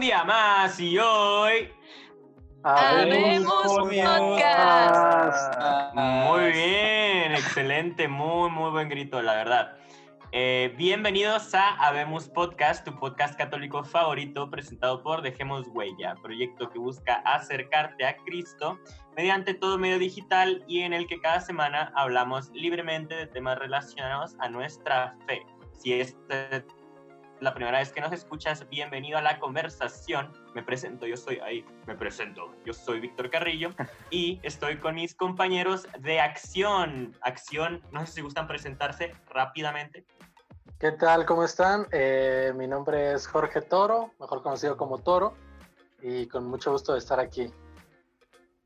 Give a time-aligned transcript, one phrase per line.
[0.00, 1.68] un día más y hoy...
[2.62, 5.54] Habemos podcast.
[5.94, 9.76] Muy bien, excelente, muy, muy buen grito, la verdad.
[10.32, 16.78] Eh, bienvenidos a Habemos Podcast, tu podcast católico favorito presentado por Dejemos Huella, proyecto que
[16.78, 18.78] busca acercarte a Cristo
[19.18, 24.34] mediante todo medio digital y en el que cada semana hablamos libremente de temas relacionados
[24.38, 25.44] a nuestra fe.
[25.74, 26.64] Si este
[27.40, 30.30] la primera vez que nos escuchas, bienvenido a la conversación.
[30.54, 32.54] Me presento, yo soy ahí, me presento.
[32.66, 33.70] Yo soy Víctor Carrillo
[34.10, 37.16] y estoy con mis compañeros de Acción.
[37.22, 40.04] Acción, no sé si gustan presentarse rápidamente.
[40.78, 41.24] ¿Qué tal?
[41.24, 41.86] ¿Cómo están?
[41.92, 45.34] Eh, mi nombre es Jorge Toro, mejor conocido como Toro,
[46.02, 47.50] y con mucho gusto de estar aquí.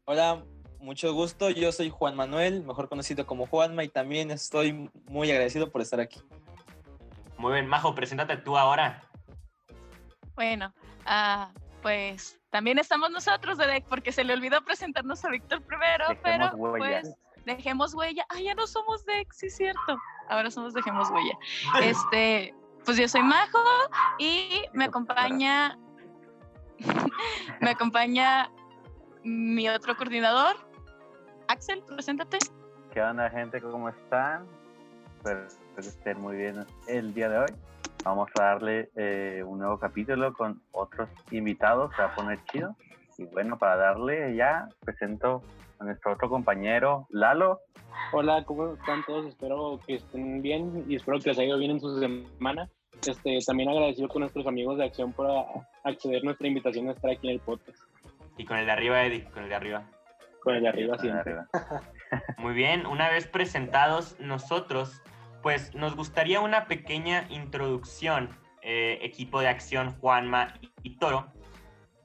[0.05, 0.45] Hola,
[0.81, 1.51] mucho gusto.
[1.51, 6.01] Yo soy Juan Manuel, mejor conocido como Juanma, y también estoy muy agradecido por estar
[6.01, 6.21] aquí.
[7.39, 9.03] Muy bien, Majo, preséntate tú ahora.
[10.35, 10.73] Bueno,
[11.07, 11.51] ah,
[11.83, 17.15] pues también estamos nosotros, Derek, porque se le olvidó presentarnos a Víctor primero, pero pues
[17.45, 18.25] dejemos huella.
[18.31, 19.99] Ah, ya no somos Deck, sí es cierto.
[20.29, 21.37] Ahora somos Dejemos huella.
[21.83, 23.63] Este, pues yo soy Majo
[24.19, 25.79] y me acompaña
[27.61, 28.51] me acompaña
[29.23, 30.57] mi otro coordinador,
[31.49, 32.39] Axel, preséntate.
[32.93, 33.61] ¿Qué onda, gente?
[33.61, 34.47] ¿Cómo están?
[35.75, 37.49] Espero que estén muy bien el día de hoy.
[38.05, 42.77] Vamos a darle eh, un nuevo capítulo con otros invitados, se va a poner chido.
[43.19, 45.43] Y bueno, para darle ya, presento
[45.81, 47.61] a nuestro otro compañero, Lalo.
[48.13, 49.27] Hola, ¿cómo están todos?
[49.27, 52.69] Espero que estén bien y espero que les haya ido bien en su semana.
[53.07, 55.29] Este, también agradecido con nuestros amigos de Acción por
[55.83, 57.79] acceder a nuestra invitación a estar aquí en el podcast.
[58.37, 59.85] Y con el de arriba, Eddie, con el de arriba.
[60.41, 61.09] Con el de arriba, sí.
[62.39, 65.03] Muy bien, una vez presentados nosotros,
[65.45, 68.31] pues nos gustaría una pequeña introducción,
[68.63, 71.31] eh, equipo de acción Juanma y, Toro,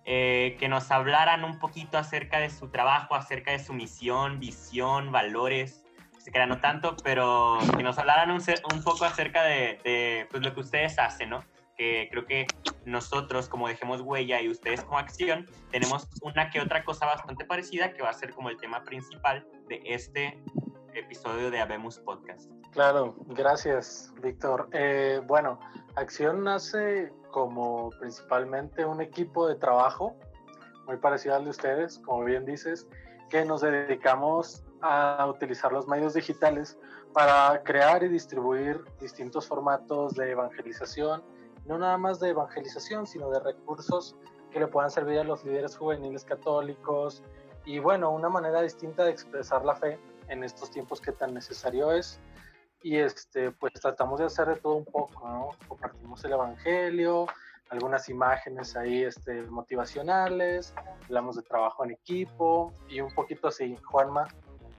[0.03, 5.13] eh, que nos hablaran un poquito acerca de su trabajo, acerca de su misión, visión,
[5.13, 5.85] valores,
[6.17, 10.59] se crea no tanto, pero que nos hablaran un, poco acerca de, pues, lo que
[10.59, 11.45] ustedes hacen, ¿no?
[11.77, 12.45] Que creo que
[12.83, 17.93] nosotros como Dejemos Huella y ustedes como Acción tenemos una que otra cosa bastante parecida
[17.93, 20.43] que va a ser como el tema principal de este
[20.93, 22.49] episodio de Habemos Podcast.
[22.71, 24.69] Claro, gracias, Víctor.
[24.71, 25.59] Eh, bueno,
[25.95, 30.15] Acción nace como principalmente un equipo de trabajo,
[30.85, 32.87] muy parecido al de ustedes, como bien dices,
[33.29, 36.77] que nos dedicamos a utilizar los medios digitales
[37.13, 41.23] para crear y distribuir distintos formatos de evangelización,
[41.65, 44.15] no nada más de evangelización, sino de recursos
[44.51, 47.23] que le puedan servir a los líderes juveniles católicos
[47.65, 51.91] y bueno, una manera distinta de expresar la fe en estos tiempos que tan necesario
[51.91, 52.19] es.
[52.81, 55.49] Y este, pues tratamos de hacer de todo un poco, ¿no?
[55.67, 57.27] Compartimos el Evangelio,
[57.69, 60.73] algunas imágenes ahí este, motivacionales,
[61.05, 63.75] hablamos de trabajo en equipo y un poquito así.
[63.83, 64.27] Juanma,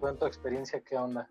[0.08, 1.28] en tu experiencia, ¿qué onda?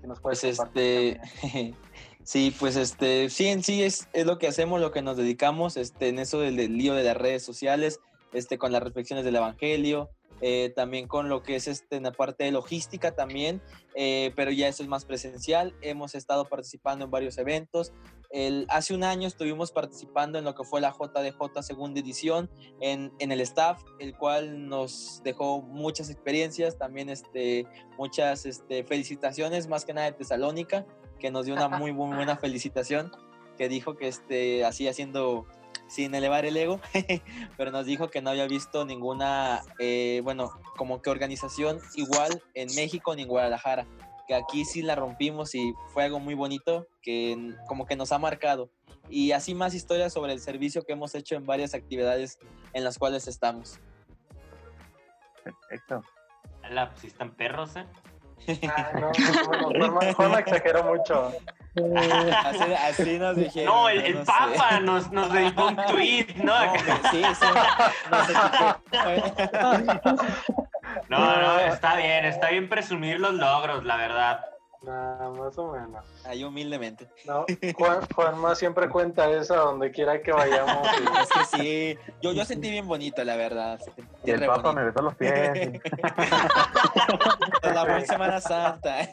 [0.00, 1.20] ¿Qué nos puedes pues este,
[2.22, 5.78] sí, pues este, sí, en sí es, es, lo que hacemos, lo que nos dedicamos,
[5.78, 8.00] este, en eso del, del lío de las redes sociales,
[8.32, 10.10] este, con las reflexiones del Evangelio,
[10.40, 13.62] eh, también con lo que es este, en la parte de logística también,
[13.94, 15.74] eh, pero ya eso es más presencial.
[15.80, 17.92] Hemos estado participando en varios eventos.
[18.30, 22.50] El, hace un año estuvimos participando en lo que fue la JDJ segunda edición
[22.80, 29.68] en, en, el staff, el cual nos dejó muchas experiencias, también este, muchas este, felicitaciones,
[29.68, 30.84] más que nada de Tesalónica,
[31.20, 33.12] que nos dio una muy, muy buena felicitación,
[33.56, 35.46] que dijo que este, así haciendo
[35.86, 36.80] sin elevar el ego,
[37.56, 42.74] pero nos dijo que no había visto ninguna, eh, bueno, como que organización igual en
[42.74, 43.86] México ni en Guadalajara,
[44.26, 48.18] que aquí sí la rompimos y fue algo muy bonito que como que nos ha
[48.18, 48.70] marcado.
[49.10, 52.38] Y así más historias sobre el servicio que hemos hecho en varias actividades
[52.72, 53.78] en las cuales estamos.
[55.42, 56.02] Perfecto.
[56.70, 57.86] La, pues están perros, ¿eh?
[58.68, 61.32] Ah, no, Juanma exageró mucho.
[62.86, 63.74] Así, nos dijeron.
[63.74, 66.54] No, el, Papa nos, nos dedicó un tweet, ¿no?
[67.10, 67.46] sí, sí.
[71.08, 74.44] No, no, está bien, está bien presumir los logros, la verdad.
[74.84, 76.04] Nah, más o menos.
[76.24, 77.08] Ahí humildemente.
[77.26, 77.46] No,
[77.76, 80.86] Juan, Juanma siempre cuenta eso donde quiera que vayamos.
[81.24, 83.80] Es que sí, yo, yo sentí bien bonito, la verdad.
[84.24, 85.80] Y el Papa me besó los pies.
[87.62, 89.08] la buena Semana Santa.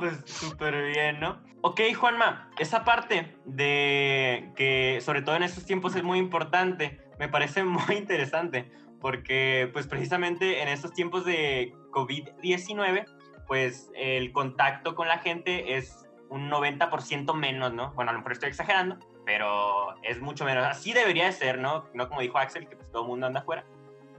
[0.00, 1.40] pues súper bien, ¿no?
[1.60, 7.28] Ok, Juanma, esa parte de que sobre todo en estos tiempos es muy importante, me
[7.28, 8.70] parece muy interesante
[9.06, 13.06] porque pues precisamente en estos tiempos de COVID-19,
[13.46, 17.92] pues el contacto con la gente es un 90% menos, ¿no?
[17.92, 20.66] Bueno, a lo mejor estoy exagerando, pero es mucho menos.
[20.66, 21.86] Así debería de ser, ¿no?
[21.94, 23.64] No como dijo Axel, que pues, todo el mundo anda afuera,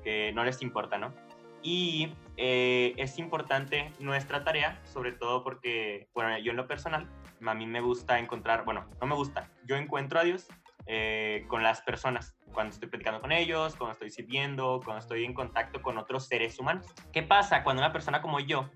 [0.06, 1.13] que no les importa, ¿no?
[1.62, 7.10] Y eh, es importante nuestra tarea, sobre todo porque, bueno, yo en lo personal,
[7.45, 10.48] a mí me gusta encontrar, bueno, no me gusta, yo encuentro a Dios
[10.86, 15.34] eh, con las personas, cuando estoy platicando con ellos, cuando estoy sirviendo, cuando estoy en
[15.34, 16.86] contacto con otros seres humanos.
[17.12, 18.70] ¿Qué pasa cuando una persona como yo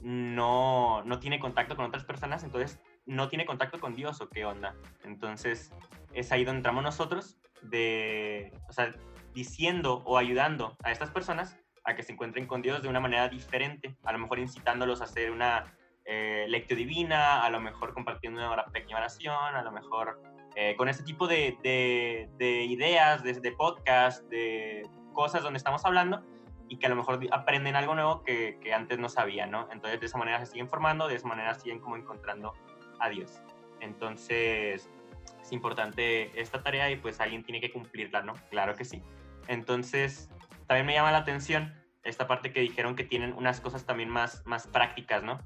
[0.00, 2.44] no, no tiene contacto con otras personas?
[2.44, 4.74] Entonces, no tiene contacto con Dios o qué onda.
[5.04, 5.72] Entonces,
[6.12, 8.94] es ahí donde entramos nosotros, de, o sea,
[9.32, 13.28] diciendo o ayudando a estas personas a que se encuentren con Dios de una manera
[13.28, 18.40] diferente, a lo mejor incitándolos a hacer una eh, lectio divina, a lo mejor compartiendo
[18.52, 20.20] una pequeña oración, a lo mejor
[20.58, 23.54] eh, con este tipo de, de, ideas, de, de
[24.30, 26.24] de cosas donde estamos hablando
[26.68, 29.68] y que a lo mejor aprenden algo nuevo que, que, antes no sabían, ¿no?
[29.70, 32.54] Entonces de esa manera se siguen formando, de esa manera siguen como encontrando
[32.98, 33.40] a Dios.
[33.80, 34.90] Entonces
[35.42, 38.32] es importante esta tarea y pues alguien tiene que cumplirla, ¿no?
[38.50, 39.02] Claro que sí.
[39.48, 40.30] Entonces
[40.66, 44.42] también me llama la atención esta parte que dijeron que tienen unas cosas también más,
[44.46, 45.38] más prácticas, ¿no?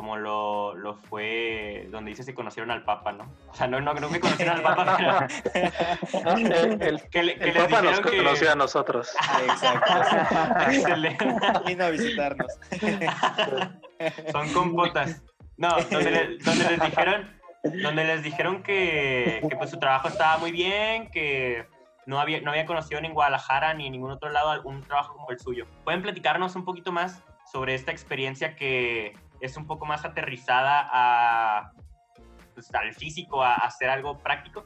[0.00, 3.30] Como lo, lo fue donde dice se conocieron al Papa, ¿no?
[3.50, 6.38] O sea, no, no, no me conocieron al Papa, pero...
[6.80, 8.16] el, que, el Papa nos que...
[8.16, 9.14] conoció a nosotros.
[9.20, 10.70] Ah, exacto.
[10.70, 11.26] Excelente.
[11.66, 12.46] Vino a visitarnos.
[14.32, 15.22] Son compotas.
[15.58, 17.30] No, donde, donde les dijeron,
[17.62, 21.66] donde les dijeron que, que pues su trabajo estaba muy bien, que
[22.06, 25.12] no había, no había conocido ni en Guadalajara ni en ningún otro lado algún trabajo
[25.12, 25.66] como el suyo.
[25.84, 31.72] ¿Pueden platicarnos un poquito más sobre esta experiencia que es un poco más aterrizada a,
[32.54, 34.64] pues, al físico, a, hacer algo práctico?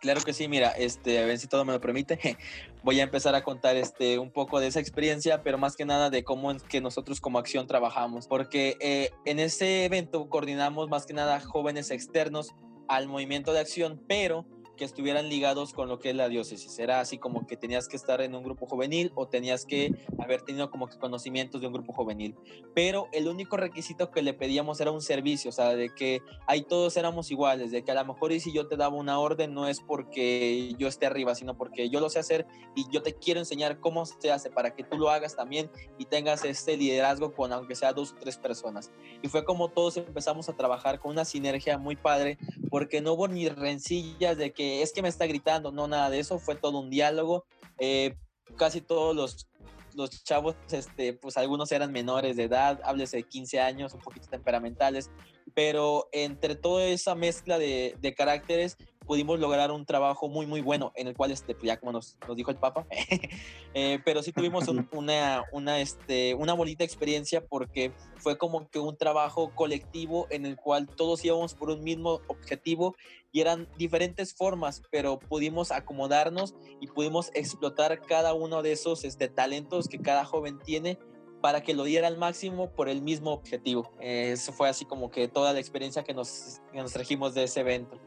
[0.00, 2.18] Claro que sí, mira, este, a ver si todo me lo permite.
[2.82, 6.10] Voy a empezar a contar este, un poco de esa experiencia, pero más que nada
[6.10, 11.06] de cómo es que nosotros como acción trabajamos, porque eh, en ese evento coordinamos más
[11.06, 12.52] que nada jóvenes externos
[12.88, 14.44] al movimiento de acción, pero
[14.82, 16.76] que estuvieran ligados con lo que es la diócesis.
[16.80, 20.42] Era así como que tenías que estar en un grupo juvenil o tenías que haber
[20.42, 22.34] tenido como que conocimientos de un grupo juvenil.
[22.74, 26.62] Pero el único requisito que le pedíamos era un servicio, o sea, de que ahí
[26.62, 29.54] todos éramos iguales, de que a lo mejor y si yo te daba una orden
[29.54, 32.44] no es porque yo esté arriba, sino porque yo lo sé hacer
[32.74, 36.06] y yo te quiero enseñar cómo se hace para que tú lo hagas también y
[36.06, 38.90] tengas este liderazgo con aunque sea dos o tres personas.
[39.22, 42.36] Y fue como todos empezamos a trabajar con una sinergia muy padre
[42.68, 46.20] porque no hubo ni rencillas de que es que me está gritando, no nada de
[46.20, 47.44] eso, fue todo un diálogo.
[47.78, 48.16] Eh,
[48.56, 49.48] casi todos los,
[49.94, 54.28] los chavos, este, pues algunos eran menores de edad, háblese de 15 años, un poquito
[54.28, 55.10] temperamentales,
[55.54, 58.76] pero entre toda esa mezcla de, de caracteres,
[59.06, 62.16] pudimos lograr un trabajo muy, muy bueno, en el cual, este, pues, ya como nos,
[62.26, 62.86] nos dijo el Papa,
[63.74, 68.96] eh, pero sí tuvimos una, una, este, una bonita experiencia porque fue como que un
[68.96, 72.94] trabajo colectivo en el cual todos íbamos por un mismo objetivo
[73.32, 79.28] y eran diferentes formas, pero pudimos acomodarnos y pudimos explotar cada uno de esos este,
[79.28, 80.98] talentos que cada joven tiene
[81.42, 83.90] para que lo diera al máximo por el mismo objetivo.
[84.00, 87.60] eso fue así como que toda la experiencia que nos, que nos trajimos de ese
[87.60, 88.00] evento.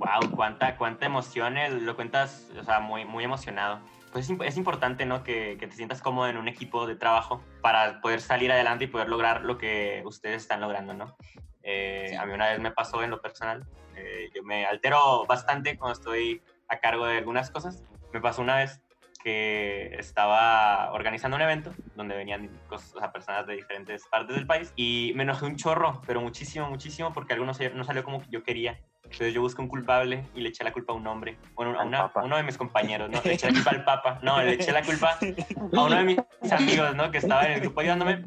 [0.00, 3.80] Wow, cuánta, cuánta emoción, lo cuentas, o sea, muy, muy emocionado.
[4.12, 5.22] Pues es, es importante, ¿no?
[5.22, 8.86] Que, que, te sientas cómodo en un equipo de trabajo para poder salir adelante y
[8.86, 11.18] poder lograr lo que ustedes están logrando, ¿no?
[11.62, 15.76] Eh, a mí una vez me pasó en lo personal, eh, yo me altero bastante
[15.76, 17.84] cuando estoy a cargo de algunas cosas.
[18.14, 18.80] Me pasó una vez
[19.22, 24.46] que estaba organizando un evento donde venían cosas, o sea, personas de diferentes partes del
[24.46, 28.22] país y me enojé un chorro, pero muchísimo, muchísimo, porque algo no, no salió como
[28.30, 28.80] yo quería.
[29.12, 31.84] Entonces yo busqué un culpable y le eché la culpa a un hombre, bueno, a,
[31.84, 33.20] una, uno de mis compañeros, ¿no?
[33.24, 36.52] Le eché la culpa al Papa, no, le eché la culpa a uno de mis
[36.52, 37.10] amigos, ¿no?
[37.10, 38.24] Que estaba en el grupo ayudándome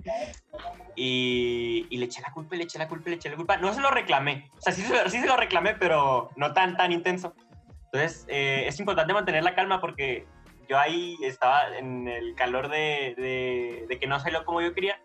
[0.96, 3.58] y, y, le eché la culpa, le eché la culpa, le eché la culpa.
[3.58, 6.92] No se lo reclamé, o sea, sí, sí se lo reclamé, pero no tan, tan
[6.92, 7.34] intenso.
[7.86, 10.28] Entonces eh, es importante mantener la calma porque
[10.68, 15.00] yo ahí estaba en el calor de, de, de, que no salió como yo quería.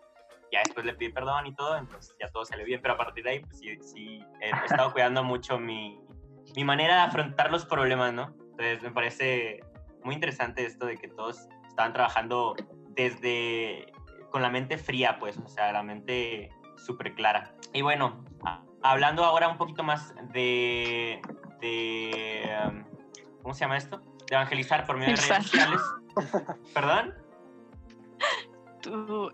[0.51, 3.23] Ya después le pedí perdón y todo, entonces ya todo salió bien, pero a partir
[3.23, 5.99] de ahí, pues sí, sí he estado cuidando mucho mi,
[6.55, 8.35] mi manera de afrontar los problemas, ¿no?
[8.51, 9.59] Entonces me parece
[10.03, 12.55] muy interesante esto de que todos estaban trabajando
[12.89, 13.91] desde
[14.31, 17.53] con la mente fría, pues, o sea, la mente súper clara.
[17.73, 18.23] Y bueno,
[18.81, 21.21] hablando ahora un poquito más de,
[21.59, 22.83] de um,
[23.41, 24.01] ¿cómo se llama esto?
[24.29, 25.81] de evangelizar por medio de redes sociales.
[26.73, 27.15] ¿Perdón?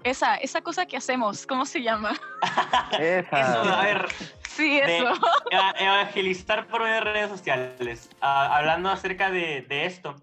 [0.04, 2.14] Esa, esa cosa que hacemos, ¿cómo se llama?
[3.00, 4.08] Eso, a ver.
[4.50, 5.14] Sí, eso.
[5.80, 8.10] evangelizar por medio de redes sociales.
[8.22, 10.16] hablando acerca de, de esto,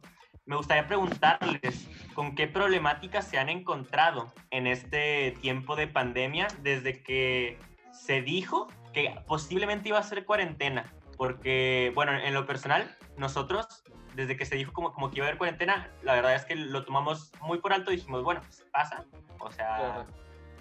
[0.47, 7.03] me gustaría preguntarles con qué problemáticas se han encontrado en este tiempo de pandemia desde
[7.03, 7.59] que
[7.93, 14.37] se dijo que posiblemente iba a ser cuarentena, porque, bueno, en lo personal, nosotros, desde
[14.37, 16.85] que se dijo como, como que iba a haber cuarentena, la verdad es que lo
[16.85, 19.05] tomamos muy por alto y dijimos, bueno, pues pasa,
[19.41, 20.07] o sea,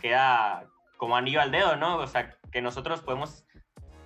[0.01, 0.65] queda
[0.97, 1.97] como anillo al dedo, ¿no?
[1.97, 3.45] O sea, que nosotros podemos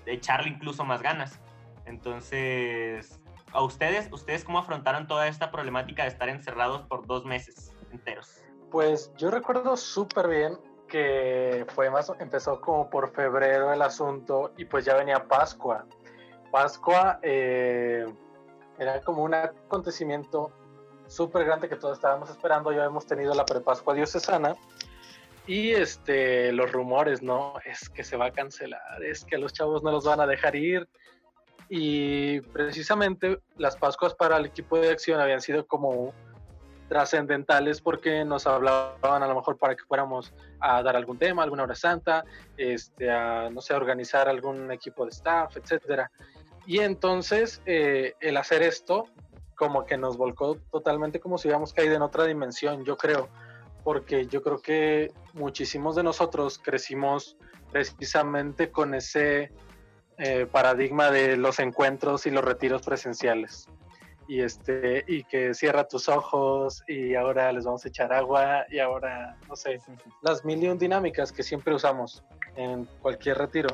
[0.06, 1.40] echarle incluso más ganas.
[1.86, 3.20] Entonces,
[3.52, 8.44] ¿a ustedes, ustedes cómo afrontaron toda esta problemática de estar encerrados por dos meses enteros?
[8.72, 14.66] Pues yo recuerdo súper bien que fue más, empezó como por febrero el asunto y
[14.66, 15.86] pues ya venía Pascua.
[16.52, 18.06] Pascua eh,
[18.79, 20.51] era como un acontecimiento
[21.08, 22.72] súper grande que todos estábamos esperando.
[22.72, 24.55] Ya hemos tenido la prepascua diocesana
[25.48, 27.53] y este, los rumores, ¿no?
[27.65, 30.55] Es que se va a cancelar, es que los chavos no los van a dejar
[30.55, 30.88] ir.
[31.70, 36.13] Y precisamente las Pascuas para el equipo de acción habían sido como
[36.89, 41.63] trascendentales porque nos hablaban a lo mejor para que fuéramos a dar algún tema, alguna
[41.63, 42.24] hora santa,
[42.58, 46.12] este, a, no sé, organizar algún equipo de staff, etcétera.
[46.65, 49.05] Y entonces eh, el hacer esto
[49.55, 53.29] como que nos volcó totalmente como si hubiéramos caído en otra dimensión, yo creo,
[53.84, 57.38] porque yo creo que muchísimos de nosotros crecimos
[57.72, 59.51] precisamente con ese
[60.17, 63.67] eh, paradigma de los encuentros y los retiros presenciales.
[64.27, 68.79] Y este y que cierra tus ojos y ahora les vamos a echar agua y
[68.79, 69.79] ahora no sé
[70.24, 72.24] las mil y un dinámicas que siempre usamos
[72.55, 73.69] en cualquier retiro.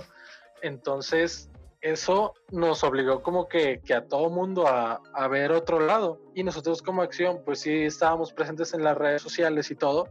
[0.62, 1.50] Entonces
[1.82, 6.82] eso nos obligó como que, a todo mundo a, a, ver otro lado y nosotros
[6.82, 10.08] como acción pues sí estábamos presentes en las redes sociales y todo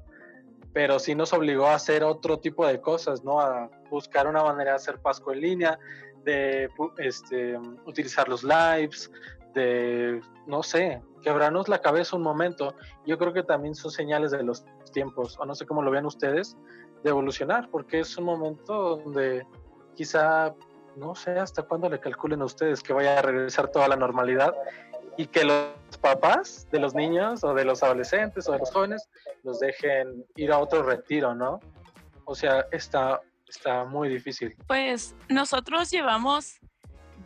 [0.73, 4.73] pero sí nos obligó a hacer otro tipo de cosas no a buscar una manera
[4.73, 5.79] de hacer Pascua en línea
[6.25, 9.11] de este, utilizar los lives,
[9.55, 12.75] de, no sé, quebrarnos la cabeza un momento.
[13.07, 16.07] Yo creo que también son señales de los tiempos, o no sé cómo lo vean
[16.07, 16.57] ustedes,
[17.03, 19.47] de evolucionar, porque es un momento donde
[19.95, 20.55] quizá,
[21.00, 24.54] no sé hasta cuándo le calculen a ustedes que vaya a regresar toda la normalidad
[25.16, 29.09] y que los papás de los niños o de los adolescentes o de los jóvenes
[29.42, 31.61] los dejen ir a otro retiro, ¿no?
[32.26, 34.54] O sea, está, está muy difícil.
[34.66, 36.61] Pues nosotros llevamos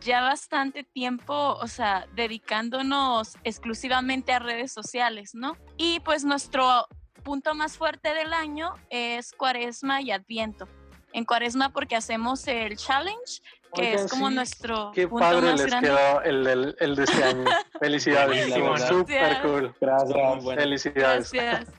[0.00, 5.56] ya bastante tiempo, o sea, dedicándonos exclusivamente a redes sociales, ¿no?
[5.76, 6.86] Y pues nuestro
[7.22, 10.68] punto más fuerte del año es Cuaresma y Adviento.
[11.12, 13.40] En Cuaresma porque hacemos el challenge,
[13.74, 17.44] que es como nuestro Qué punto padre les quedó el, el, de este año.
[17.80, 18.54] Felicidades,
[18.88, 19.74] súper cool.
[19.80, 20.44] Gracias.
[20.44, 21.32] Felicidades.
[21.32, 21.74] Gracias.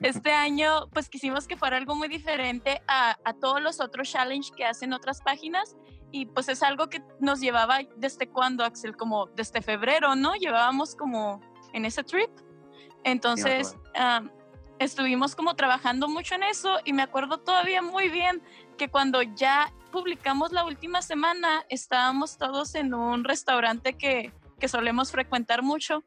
[0.00, 4.52] Este año, pues quisimos que fuera algo muy diferente a, a todos los otros challenges
[4.56, 5.76] que hacen otras páginas
[6.12, 10.34] y pues es algo que nos llevaba desde cuando, Axel, como desde febrero, ¿no?
[10.34, 11.40] Llevábamos como
[11.72, 12.30] en ese trip.
[13.04, 13.76] Entonces,
[14.80, 18.42] estuvimos como trabajando mucho en eso y me acuerdo todavía muy bien
[18.78, 25.12] que cuando ya publicamos la última semana, estábamos todos en un restaurante que, que solemos
[25.12, 26.02] frecuentar mucho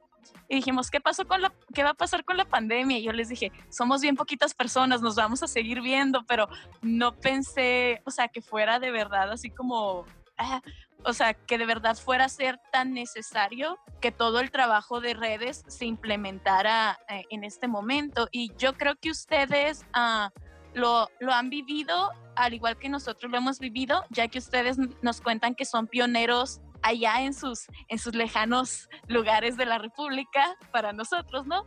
[0.49, 2.97] y dijimos, ¿qué, pasó con la, ¿qué va a pasar con la pandemia?
[2.97, 6.49] Y yo les dije, somos bien poquitas personas, nos vamos a seguir viendo, pero
[6.81, 10.05] no pensé, o sea, que fuera de verdad así como,
[10.37, 10.61] ah,
[11.05, 15.13] o sea, que de verdad fuera a ser tan necesario que todo el trabajo de
[15.13, 18.27] redes se implementara eh, en este momento.
[18.31, 19.85] Y yo creo que ustedes...
[19.95, 20.29] Uh,
[20.75, 25.21] lo, lo, han vivido al igual que nosotros lo hemos vivido, ya que ustedes nos
[25.21, 30.93] cuentan que son pioneros allá en sus, en sus lejanos lugares de la República para
[30.93, 31.65] nosotros, ¿no?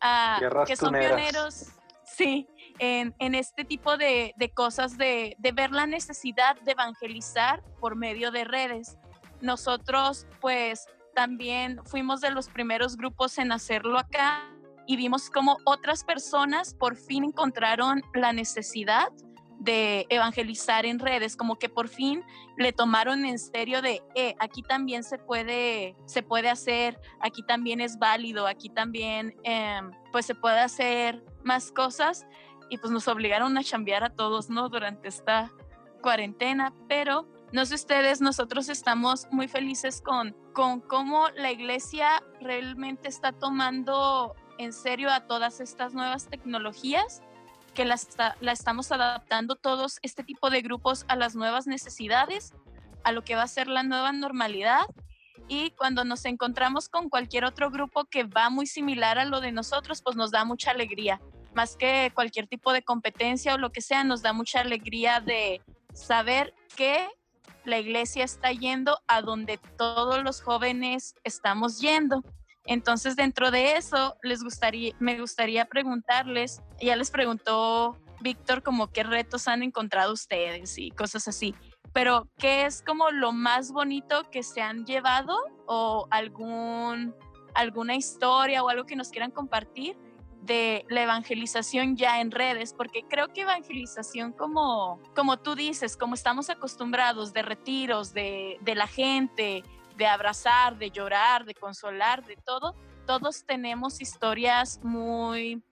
[0.00, 1.72] Ah, que son pioneros,
[2.04, 8.30] sí, en, este tipo de, cosas, de, de, ver la necesidad de evangelizar por medio
[8.30, 8.96] de redes.
[9.40, 14.50] Nosotros, pues, también fuimos de los primeros grupos en hacerlo acá
[14.86, 19.08] y vimos cómo otras personas por fin encontraron la necesidad
[19.58, 22.22] de evangelizar en redes, como que por fin
[22.58, 27.80] le tomaron en serio de, eh, aquí también se puede, se puede hacer, aquí también
[27.80, 32.26] es válido, aquí también em, pues se puede hacer más cosas
[32.68, 34.68] y pues nos obligaron a chambear a todos, ¿no?
[34.68, 35.52] Durante esta
[36.02, 43.08] cuarentena, pero no sé ustedes, nosotros estamos muy felices con, con cómo la iglesia realmente
[43.08, 47.22] está tomando en serio a todas estas nuevas tecnologías
[47.74, 47.96] que la,
[48.40, 52.54] la estamos adaptando todos este tipo de grupos a las nuevas necesidades,
[53.02, 54.86] a lo que va a ser la nueva normalidad.
[55.46, 59.52] Y cuando nos encontramos con cualquier otro grupo que va muy similar a lo de
[59.52, 61.20] nosotros, pues nos da mucha alegría.
[61.54, 65.62] Más que cualquier tipo de competencia o lo que sea, nos da mucha alegría de
[65.92, 67.08] saber que
[67.64, 72.22] la iglesia está yendo a donde todos los jóvenes estamos yendo.
[72.66, 79.02] Entonces, dentro de eso, les gustaría, me gustaría preguntarles, ya les preguntó Víctor como qué
[79.02, 81.54] retos han encontrado ustedes y cosas así,
[81.92, 87.14] pero ¿qué es como lo más bonito que se han llevado o algún,
[87.54, 89.96] alguna historia o algo que nos quieran compartir
[90.44, 92.72] de la evangelización ya en redes?
[92.72, 98.74] Porque creo que evangelización como, como tú dices, como estamos acostumbrados de retiros, de, de
[98.74, 99.62] la gente,
[99.96, 102.74] de abrazar, de llorar, de consolar, de todo,
[103.06, 105.62] todos tenemos historias muy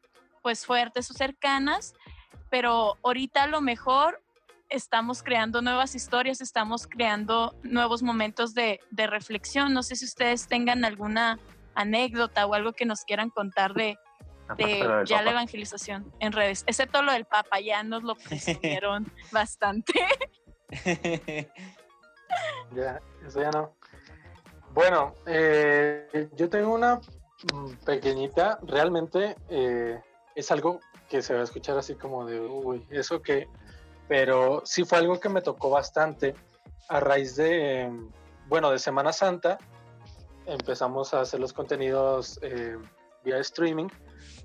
[0.42, 1.94] pues fuertes o cercanas,
[2.50, 4.22] pero ahorita a lo mejor
[4.68, 9.72] estamos creando nuevas historias, estamos creando nuevos momentos de, de, reflexión.
[9.72, 11.38] No sé si ustedes tengan alguna
[11.74, 13.96] anécdota o algo que nos quieran contar de,
[14.56, 19.94] de ya la evangelización en redes, excepto lo del Papa, ya nos lo presumieron bastante.
[22.74, 23.74] ya, eso ya no.
[24.74, 27.00] Bueno, eh, yo tengo una
[27.52, 30.00] mm, pequeñita, realmente eh,
[30.34, 33.48] es algo que se va a escuchar así como de, uy, eso que,
[34.08, 36.34] pero sí fue algo que me tocó bastante
[36.88, 37.90] a raíz de,
[38.48, 39.58] bueno, de Semana Santa,
[40.46, 42.78] empezamos a hacer los contenidos eh,
[43.24, 43.88] vía streaming,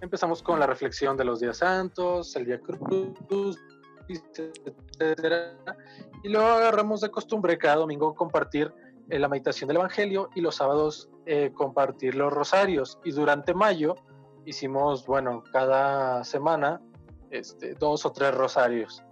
[0.01, 3.57] empezamos con la reflexión de los días santos, el día cruz,
[4.07, 5.57] etcétera,
[6.23, 8.73] y luego agarramos de costumbre cada domingo compartir
[9.09, 12.99] eh, la meditación del Evangelio y los sábados eh, compartir los rosarios.
[13.03, 13.95] Y durante mayo
[14.45, 16.81] hicimos, bueno, cada semana
[17.29, 19.03] este, dos o tres rosarios.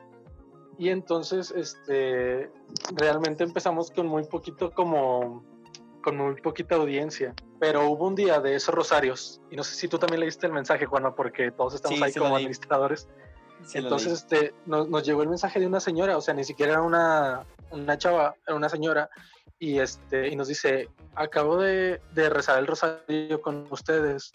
[0.78, 2.52] Y entonces, este,
[2.96, 5.44] realmente empezamos con muy poquito como,
[6.06, 7.34] con muy poquita audiencia.
[7.60, 10.54] Pero hubo un día de esos rosarios, y no sé si tú también leíste el
[10.54, 13.10] mensaje, Juana, porque todos estamos ahí como administradores.
[13.74, 16.82] entonces, este, nos, nos, llegó el mensaje de una señora, o sea, ni siquiera era
[16.84, 19.10] una, una chava, era una señora,
[19.58, 24.32] y, este, y nos dice, acabo de, de rezar el rosario con ustedes,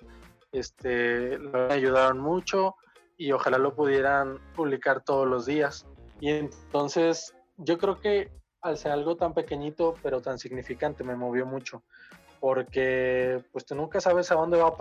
[0.51, 2.75] este, me ayudaron mucho
[3.17, 5.87] y ojalá lo pudieran publicar todos los días.
[6.19, 11.47] Y entonces yo creo que al ser algo tan pequeñito pero tan significante me movió
[11.47, 11.83] mucho,
[12.41, 14.77] porque pues tú nunca sabes a dónde va a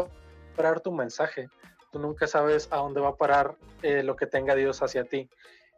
[0.55, 1.49] parar tu mensaje,
[1.91, 5.29] tú nunca sabes a dónde va a parar eh, lo que tenga Dios hacia ti.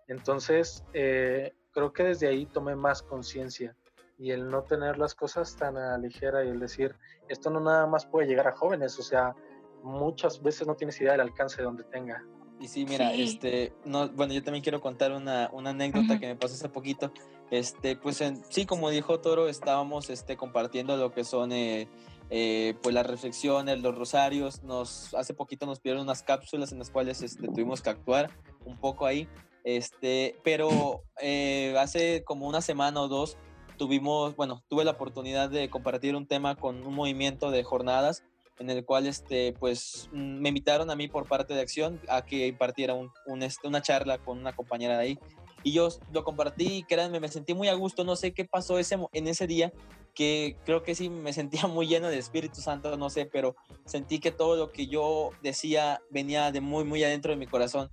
[0.07, 3.75] Entonces eh, creo que desde ahí tomé más conciencia
[4.17, 6.95] y el no tener las cosas tan a ligera y el decir,
[7.27, 9.35] esto no nada más puede llegar a jóvenes, o sea,
[9.83, 12.23] muchas veces no tienes idea del alcance de donde tenga.
[12.61, 16.35] Y sí, mira, este, no, bueno, yo también quiero contar una, una anécdota que me
[16.35, 17.11] pasó hace poquito.
[17.49, 21.87] Este, pues en, sí, como dijo Toro, estábamos este, compartiendo lo que son eh,
[22.29, 24.61] eh, pues las reflexiones, los rosarios.
[24.61, 28.29] Nos, hace poquito nos pidieron unas cápsulas en las cuales este, tuvimos que actuar
[28.63, 29.27] un poco ahí.
[29.63, 33.37] Este, pero eh, hace como una semana o dos
[33.77, 38.23] tuvimos, bueno, tuve la oportunidad de compartir un tema con un movimiento de jornadas
[38.59, 42.23] en el cual, este, pues, mm, me invitaron a mí por parte de Acción a
[42.23, 42.95] que impartiera
[43.41, 45.19] este, una charla con una compañera de ahí.
[45.63, 48.79] Y yo lo compartí y créanme, me sentí muy a gusto, no sé qué pasó
[48.79, 49.71] ese, en ese día,
[50.13, 54.19] que creo que sí me sentía muy lleno de Espíritu Santo, no sé, pero sentí
[54.19, 57.91] que todo lo que yo decía venía de muy, muy adentro de mi corazón.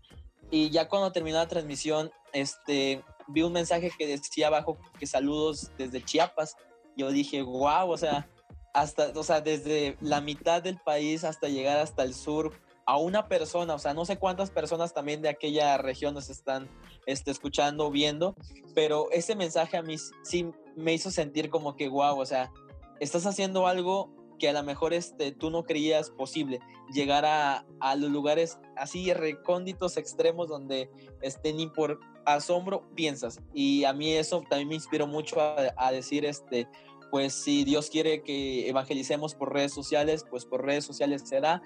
[0.51, 5.71] Y ya cuando terminó la transmisión, este, vi un mensaje que decía abajo que saludos
[5.77, 6.57] desde Chiapas.
[6.97, 8.27] Yo dije, wow, o sea,
[8.73, 12.53] hasta, o sea, desde la mitad del país hasta llegar hasta el sur
[12.87, 16.71] a una persona, o sea, no sé cuántas personas también de aquella región nos están
[17.05, 18.35] este, escuchando, viendo,
[18.75, 22.51] pero ese mensaje a mí sí me hizo sentir como que, wow, o sea,
[22.99, 27.95] estás haciendo algo que a lo mejor este, tú no creías posible, llegar a, a
[27.95, 33.41] los lugares así recónditos, extremos, donde este, ni por asombro piensas.
[33.53, 36.69] Y a mí eso también me inspiró mucho a, a decir, este,
[37.11, 41.63] pues si Dios quiere que evangelicemos por redes sociales, pues por redes sociales será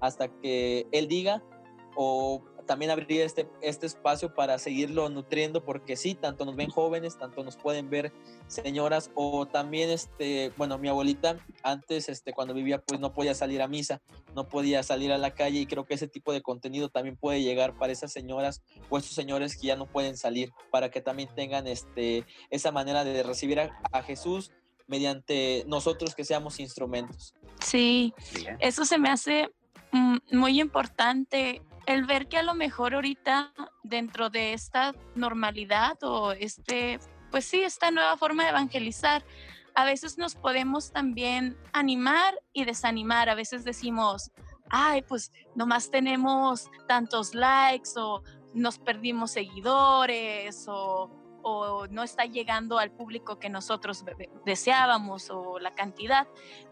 [0.00, 1.42] hasta que Él diga
[1.96, 7.16] o también abrir este, este espacio para seguirlo nutriendo, porque sí, tanto nos ven jóvenes,
[7.16, 8.12] tanto nos pueden ver
[8.48, 13.62] señoras, o también, este, bueno, mi abuelita antes, este, cuando vivía, pues no podía salir
[13.62, 14.02] a misa,
[14.34, 17.42] no podía salir a la calle, y creo que ese tipo de contenido también puede
[17.42, 21.30] llegar para esas señoras o esos señores que ya no pueden salir, para que también
[21.34, 24.52] tengan este, esa manera de recibir a, Jesús
[24.86, 27.34] mediante nosotros que seamos instrumentos.
[27.60, 28.14] Sí,
[28.60, 29.50] eso se me hace
[29.92, 36.32] mm, muy importante el ver que a lo mejor ahorita dentro de esta normalidad o
[36.32, 36.98] este,
[37.30, 39.24] pues sí, esta nueva forma de evangelizar,
[39.74, 43.28] a veces nos podemos también animar y desanimar.
[43.28, 44.32] A veces decimos,
[44.70, 48.22] ay, pues nomás tenemos tantos likes o
[48.54, 51.10] nos perdimos seguidores o,
[51.48, 54.04] o no está llegando al público que nosotros
[54.44, 56.26] deseábamos o la cantidad.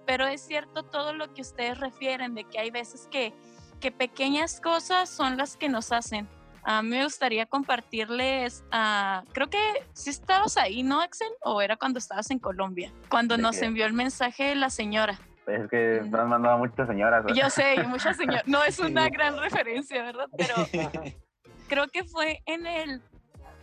[0.05, 3.33] Pero es cierto todo lo que ustedes refieren de que hay veces que
[3.81, 6.27] que pequeñas cosas son las que nos hacen
[6.65, 9.59] a mí me gustaría compartirles, ah, creo que
[9.93, 11.29] sí estabas ahí, ¿no, Axel?
[11.43, 12.91] ¿O era cuando estabas en Colombia?
[13.11, 15.21] Cuando nos envió el mensaje la señora.
[15.47, 17.23] Es que me han mandado muchas señoras.
[17.35, 18.45] Yo sé, muchas señoras.
[18.47, 20.27] No es una gran referencia, ¿verdad?
[20.37, 20.55] Pero
[21.69, 23.03] creo que fue en el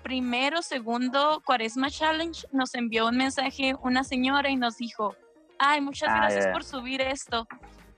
[0.03, 5.15] primero, segundo Cuaresma Challenge, nos envió un mensaje una señora y nos dijo,
[5.59, 7.47] ay, muchas ah, gracias por subir esto.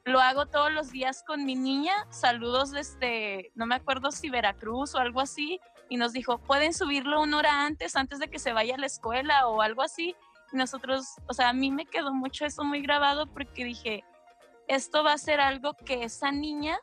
[0.05, 1.93] Lo hago todos los días con mi niña.
[2.09, 5.59] Saludos desde, no me acuerdo si Veracruz o algo así.
[5.89, 8.85] Y nos dijo, pueden subirlo una hora antes, antes de que se vaya a la
[8.85, 10.15] escuela o algo así.
[10.51, 14.03] Y nosotros, o sea, a mí me quedó mucho eso muy grabado porque dije,
[14.67, 16.77] esto va a ser algo que esa niña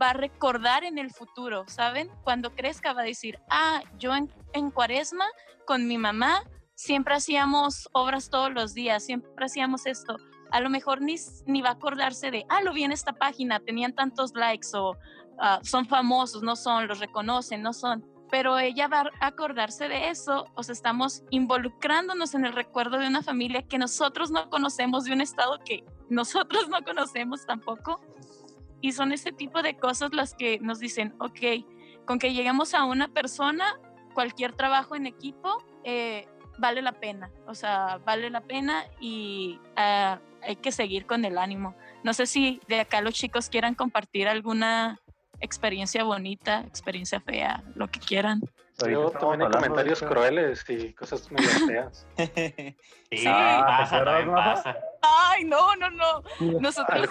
[0.00, 2.10] va a recordar en el futuro, ¿saben?
[2.22, 5.26] Cuando crezca va a decir, ah, yo en, en cuaresma
[5.66, 6.42] con mi mamá
[6.74, 10.16] siempre hacíamos obras todos los días, siempre hacíamos esto
[10.54, 11.16] a lo mejor ni,
[11.46, 14.96] ni va a acordarse de, ah, lo vi en esta página, tenían tantos likes o
[15.40, 18.06] ah, son famosos, no son, los reconocen, no son.
[18.30, 23.08] Pero ella va a acordarse de eso, o sea, estamos involucrándonos en el recuerdo de
[23.08, 28.00] una familia que nosotros no conocemos, de un estado que nosotros no conocemos tampoco.
[28.84, 32.84] Y son ese tipo de cosas las que nos dicen, ok, con que lleguemos a
[32.84, 33.80] una persona,
[34.12, 40.18] cualquier trabajo en equipo, eh, vale la pena, o sea, vale la pena y uh,
[40.42, 41.74] hay que seguir con el ánimo.
[42.02, 45.00] No sé si de acá los chicos quieran compartir alguna
[45.40, 48.42] experiencia bonita, experiencia fea, lo que quieran.
[48.78, 52.06] Yo también hay comentarios crueles y cosas medio feas.
[52.16, 54.76] sí, pasa, pasa.
[55.00, 56.22] Ay, no, no, no.
[56.60, 57.08] Nosotros,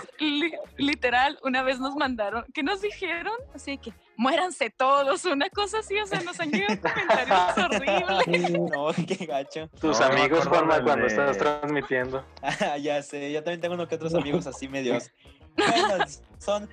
[0.78, 3.36] literal, una vez nos mandaron, ¿qué nos dijeron?
[3.56, 7.58] Así que, muéranse todos, una cosa así, o sea, nos han llegado comentarios
[8.28, 8.52] horribles.
[8.52, 9.70] No, qué gacho.
[9.80, 12.26] Tus amigos, Juanma, cuando estás transmitiendo.
[12.44, 15.12] Ah, ya sé, yo también tengo uno que otros amigos así medios.
[15.58, 16.06] Bueno,
[16.38, 16.70] son,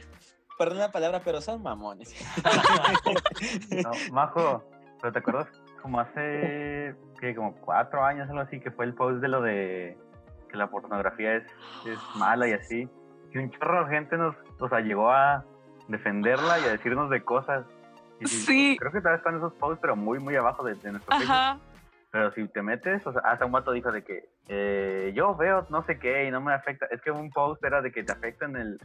[0.59, 2.15] perdón la palabra, pero son mamones.
[3.71, 4.65] No, Majo,
[5.01, 5.49] pero ¿te acuerdas
[5.83, 9.97] como hace, que como cuatro años algo así, que fue el post de lo de
[10.49, 11.45] que la pornografía es,
[11.87, 12.89] es mala y así?
[13.33, 15.45] Y un chorro de gente nos, o sea, llegó a
[15.89, 17.65] defenderla y a decirnos de cosas.
[18.25, 18.77] sí.
[18.79, 21.59] Creo que todavía están esos posts, pero muy, muy abajo de, nuestro Ajá.
[22.13, 25.65] Pero si te metes, o sea, hasta un vato dijo de que eh, yo veo
[25.71, 26.87] no sé qué y no me afecta.
[26.91, 28.79] Es que un post era de que te afecta en, el,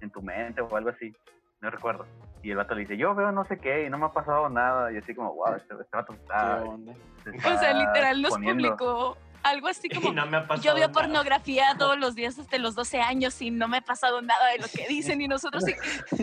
[0.00, 1.14] en tu mente o algo así
[1.60, 2.06] no recuerdo.
[2.42, 4.48] Y el vato le dice, yo veo no sé qué y no me ha pasado
[4.48, 4.92] nada.
[4.92, 9.88] Y así como, wow, este, este vato está, O sea, literal nos publicó algo así
[9.94, 10.12] como,
[10.60, 14.20] yo veo pornografía todos los días desde los 12 años y no me ha pasado
[14.22, 15.74] nada de lo que dicen y nosotros sí,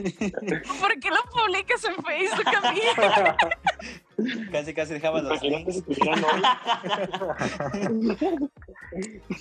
[0.79, 2.81] ¿por qué lo publicas en Facebook a mí?
[4.51, 5.83] casi, casi dejaba los links.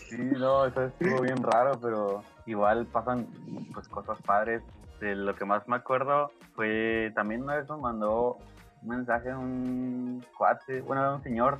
[0.08, 3.26] sí, no, eso estuvo bien raro, pero igual pasan
[3.72, 4.62] pues cosas padres
[5.00, 8.38] de lo que más me acuerdo fue también una vez nos mandó
[8.82, 11.58] un mensaje un cuate, bueno, un señor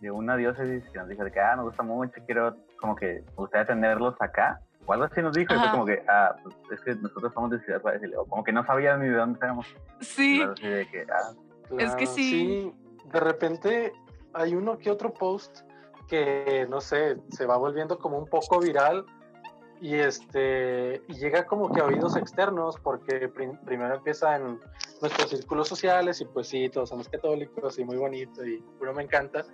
[0.00, 3.22] de una diócesis que nos dijo de que, ah, nos gusta mucho, quiero como que
[3.24, 4.60] me gustaría tenerlos acá.
[4.84, 7.50] O algo así nos dijo, y fue como que, ah, pues es que nosotros somos
[7.52, 9.66] de Ciudad Juárez, o como que no sabía ni de dónde éramos.
[10.00, 10.42] Sí.
[10.60, 11.32] que, ah,
[11.78, 12.30] es que sí.
[12.30, 12.74] sí.
[13.12, 13.92] De repente
[14.34, 15.60] hay uno que otro post
[16.08, 19.06] que, no sé, se va volviendo como un poco viral
[19.82, 24.60] y este y llega como que a oídos externos porque primero empieza en
[25.00, 29.02] nuestros círculos sociales y pues sí todos somos católicos y muy bonito y uno me
[29.02, 29.44] encanta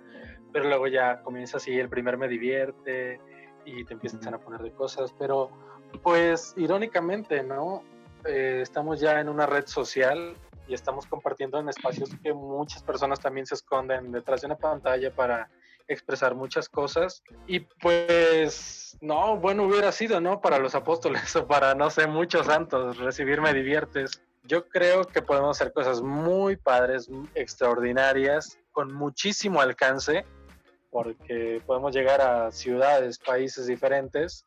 [0.53, 3.19] pero luego ya comienza así el primer me divierte
[3.65, 5.49] y te empiezan a poner de cosas pero
[6.03, 7.81] pues irónicamente no
[8.23, 10.37] eh, estamos ya en una red social
[10.67, 15.11] y estamos compartiendo en espacios que muchas personas también se esconden detrás de una pantalla
[15.11, 15.49] para
[15.89, 20.39] expresar muchas cosas y pues no, bueno hubiera sido, ¿no?
[20.39, 24.21] Para los apóstoles o para, no sé, muchos santos, recibir me diviertes.
[24.43, 30.25] Yo creo que podemos hacer cosas muy padres, extraordinarias, con muchísimo alcance,
[30.89, 34.45] porque podemos llegar a ciudades, países diferentes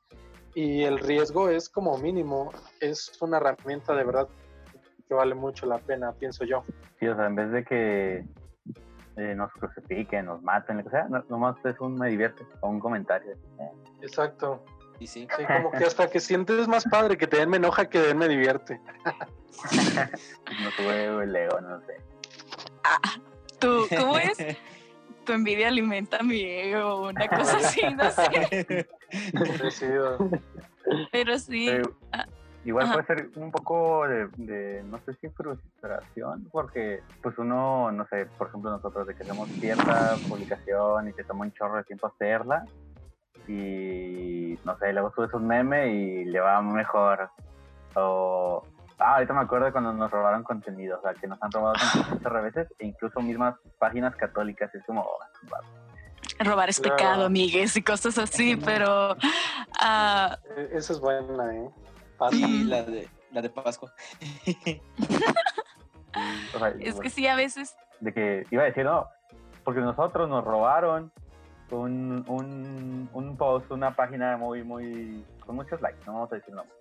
[0.54, 4.28] y el riesgo es como mínimo, es una herramienta de verdad
[5.08, 6.64] que vale mucho la pena, pienso yo.
[6.98, 8.24] Sí, o sea, en vez de que
[9.16, 12.80] eh, nos crucifiquen, nos maten, lo que sea, nomás es un me divierte o un
[12.80, 13.36] comentario.
[14.00, 14.64] Exacto.
[14.98, 15.26] Y sí.
[15.36, 15.44] sí.
[15.44, 18.28] como que hasta que sientes más padre que te den me enoja que den me
[18.28, 18.80] divierte.
[19.74, 21.96] no tuve el ego, no sé.
[22.84, 23.00] Ah,
[23.58, 24.38] ¿tú, ¿cómo es?
[25.24, 28.86] tu envidia alimenta mi ego, una cosa así, no sé.
[31.12, 31.68] Pero sí.
[32.12, 32.26] Ah,
[32.64, 38.26] Igual puede ser un poco de, no sé si frustración, porque pues uno, no sé,
[38.38, 42.06] por ejemplo nosotros de que hacemos cierta publicación y te toma un chorro de tiempo
[42.06, 42.64] hacerla
[43.48, 47.30] y no sé, luego subes un meme y le va mejor.
[47.96, 48.62] O,
[49.04, 51.74] Ah, ahorita me acuerdo de cuando nos robaron contenido, o sea, que nos han robado
[51.74, 55.02] contenido muchas veces, e incluso mismas páginas católicas, es como...
[55.02, 55.18] Oh,
[56.38, 59.12] Robar es pecado, amigues, y cosas así, pero...
[59.12, 60.34] Uh,
[60.70, 61.68] Esa es buena, ¿eh?
[62.30, 63.92] Sí, la de, la de Pascua.
[66.80, 67.76] es que sí, a veces...
[68.00, 69.06] De que iba a decir, no,
[69.64, 71.12] porque nosotros nos robaron
[71.70, 76.54] un, un, un post, una página muy, muy, con muchos likes, no vamos a decir
[76.54, 76.74] nombre.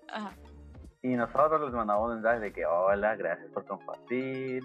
[1.03, 4.63] Y nosotros les mandamos mensajes de que, hola, gracias por compartir,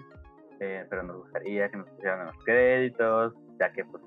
[0.59, 4.03] eh, pero nos gustaría que nos pusieran los créditos, ya que pues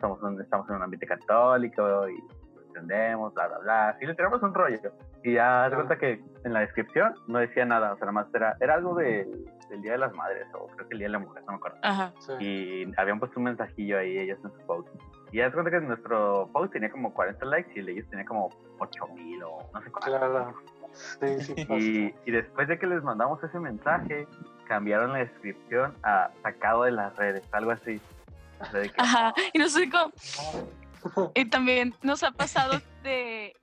[0.00, 2.18] somos estamos en un ambiente católico y
[2.66, 3.96] entendemos, bla, bla, bla.
[4.00, 4.78] Y le tenemos un rollo.
[5.22, 8.34] Y ya se cuenta que en la descripción no decía nada, o sea, nada más
[8.34, 9.28] era, era algo de,
[9.68, 11.58] del Día de las Madres, o creo que el Día de la Mujer, no me
[11.58, 12.40] acuerdo.
[12.40, 14.88] Y habían puesto un mensajillo ahí ellos en su post.
[15.32, 18.06] Y ya se cuenta que nuestro post tenía como 40 likes y el de ellos
[18.10, 20.18] tenía como 8000 o no sé cuánto.
[20.18, 20.54] Claro.
[20.92, 24.26] Sí, sí, y, y después de que les mandamos ese mensaje,
[24.66, 28.00] cambiaron la descripción a sacado de las redes, algo así.
[28.98, 30.12] Ajá, y nos dijo,
[31.34, 33.54] y también nos ha pasado de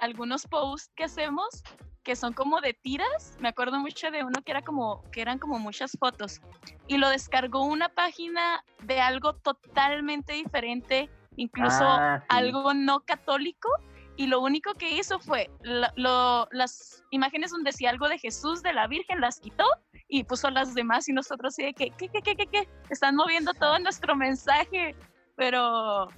[0.00, 1.62] algunos posts que hacemos
[2.06, 3.36] que son como de tiras.
[3.40, 6.40] Me acuerdo mucho de uno que era como que eran como muchas fotos
[6.86, 13.68] y lo descargó una página de algo totalmente diferente, incluso ah, algo no católico.
[14.16, 18.86] Y lo único que hizo fue las imágenes donde decía algo de Jesús, de la
[18.86, 19.64] Virgen, las quitó
[20.08, 22.68] y puso las demás y nosotros sí de que, ¿qué, qué, qué, qué, qué?
[22.88, 24.94] Están moviendo todo nuestro mensaje,
[25.34, 26.08] pero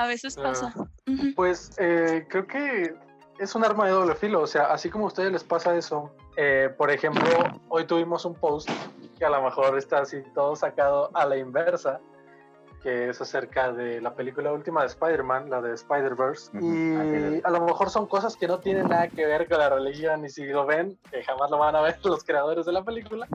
[0.00, 0.72] a veces pasa.
[1.36, 2.94] Pues eh, creo que
[3.38, 6.10] es un arma de doble filo, o sea, así como a ustedes les pasa eso,
[6.36, 7.22] eh, por ejemplo,
[7.68, 8.70] hoy tuvimos un post
[9.18, 12.00] que a lo mejor está así todo sacado a la inversa,
[12.82, 16.50] que es acerca de la película última de Spider-Man, la de Spider-Verse.
[16.54, 20.24] Y a lo mejor son cosas que no tienen nada que ver con la religión,
[20.24, 23.28] y si lo ven, que jamás lo van a ver los creadores de la película.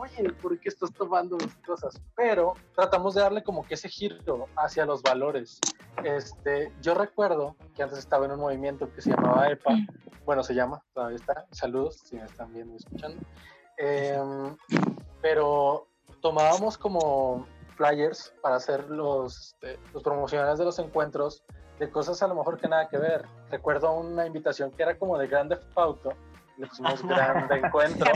[0.00, 2.00] Oye, ¿por qué estás tomando mis cosas?
[2.16, 5.60] Pero tratamos de darle como que ese giro hacia los valores.
[6.02, 9.76] Este, yo recuerdo que antes estaba en un movimiento que se llamaba EPA,
[10.24, 13.20] bueno, se llama, todavía está, saludos si me están viendo y escuchando.
[13.76, 14.56] Em,
[15.20, 15.86] pero
[16.22, 21.44] tomábamos como flyers para hacer los, este, los promocionales de los encuentros
[21.78, 23.26] de cosas a lo mejor que nada que ver.
[23.50, 26.29] Recuerdo una invitación que era como de Grande Fauto, le
[26.68, 28.12] pusimos Grande Encuentro.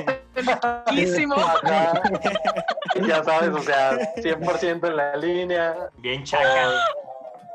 [3.07, 5.91] ya sabes, o sea, 100% en la línea.
[5.99, 6.85] Bien chaca.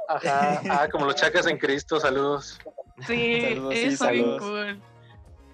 [0.08, 2.60] ajá, ah, como los chacas en Cristo, saludos.
[3.06, 4.82] Sí, eso es bien cool.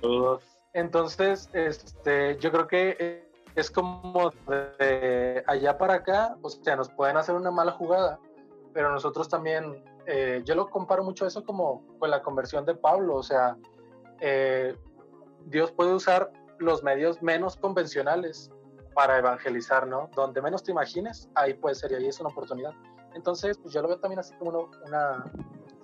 [0.01, 0.43] Saludos.
[0.73, 4.31] Entonces, este, yo creo que es como
[4.77, 8.19] de allá para acá, o sea, nos pueden hacer una mala jugada,
[8.73, 13.15] pero nosotros también, eh, yo lo comparo mucho eso como con la conversión de Pablo,
[13.15, 13.55] o sea,
[14.19, 14.75] eh,
[15.45, 18.51] Dios puede usar los medios menos convencionales
[18.93, 20.09] para evangelizar, ¿no?
[20.15, 22.73] Donde menos te imagines, ahí puede ser y ahí es una oportunidad.
[23.13, 25.31] Entonces, pues yo lo veo también así como una,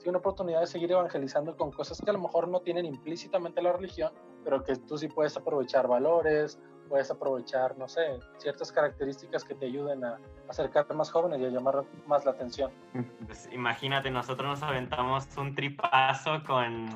[0.05, 3.73] una oportunidad de seguir evangelizando con cosas que a lo mejor no tienen implícitamente la
[3.73, 4.11] religión,
[4.43, 9.65] pero que tú sí puedes aprovechar valores, puedes aprovechar, no sé, ciertas características que te
[9.65, 10.17] ayuden a
[10.49, 12.71] acercarte más jóvenes y a llamar más la atención.
[13.25, 16.89] Pues imagínate, nosotros nos aventamos un tripazo con...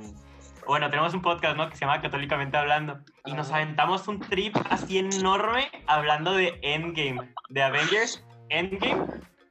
[0.67, 1.69] Bueno, tenemos un podcast, ¿no?
[1.69, 2.99] Que se llama Católicamente Hablando.
[3.25, 9.05] Y nos aventamos un trip así enorme hablando de Endgame, de Avengers Endgame,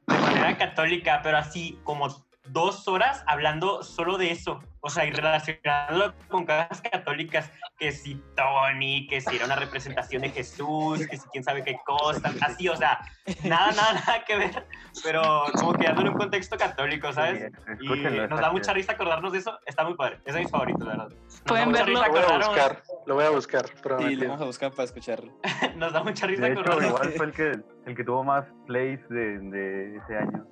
[0.07, 2.09] de manera católica, pero así como
[2.47, 8.21] dos horas hablando solo de eso, o sea, y relacionándolo con cosas católicas, que si
[8.35, 12.69] Tony, que si era una representación de Jesús, que si quién sabe qué cosa, así,
[12.69, 12.99] o sea,
[13.43, 14.67] nada, nada, nada que ver,
[15.03, 17.51] pero como que dándole un contexto católico, ¿sabes?
[17.81, 20.85] y nos da mucha risa acordarnos de eso, está muy padre, es de mis favoritos,
[20.85, 21.17] la verdad.
[21.45, 22.01] Pueden verlo.
[22.03, 23.65] Lo voy a buscar, lo voy a buscar.
[23.99, 25.33] Sí, lo vamos a buscar para escucharlo.
[25.77, 26.85] nos da mucha risa de acordarnos.
[26.85, 30.45] igual fue el que, el que tuvo más plays de, de ese año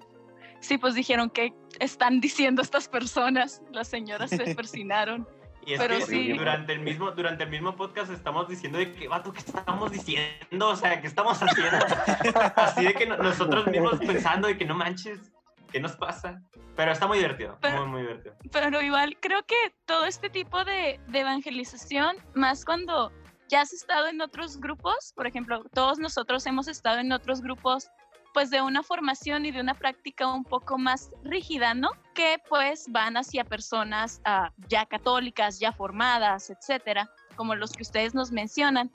[0.63, 3.62] sí, pues dijeron que están diciendo estas personas.
[3.71, 5.28] Las señoras se persinaron.
[5.65, 6.34] Y es Pero que sí.
[6.34, 10.69] durante el mismo durante el mismo podcast estamos diciendo de que vato, ¿qué estamos diciendo?
[10.69, 11.86] O sea, ¿qué estamos haciendo?
[12.58, 15.32] Así de que nosotros mismos pensando de que no manches,
[15.71, 16.41] ¿qué nos pasa?
[16.76, 18.36] Pero está muy divertido, muy, muy divertido.
[18.52, 23.12] Pero igual creo que todo este tipo de, de evangelización, más cuando
[23.47, 27.89] ya has estado en otros grupos, por ejemplo, todos nosotros hemos estado en otros grupos
[28.34, 31.91] pues de una formación y de una práctica un poco más rígida, ¿no?
[32.13, 38.13] Que pues van hacia personas ah, ya católicas, ya formadas, etcétera, como los que ustedes
[38.13, 38.91] nos mencionan.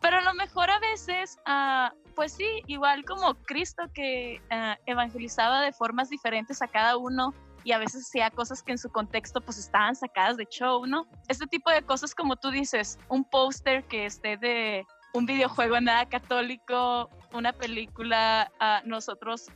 [0.00, 5.60] Pero a lo mejor a veces, ah, pues sí, igual como Cristo que ah, evangelizaba
[5.60, 9.40] de formas diferentes a cada uno y a veces hacía cosas que en su contexto
[9.40, 11.06] pues estaban sacadas de show, ¿no?
[11.28, 16.06] Este tipo de cosas como tú dices, un póster que esté de un videojuego nada
[16.08, 19.46] católico, una película, uh, nosotros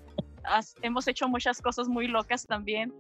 [0.83, 2.93] hemos hecho muchas cosas muy locas también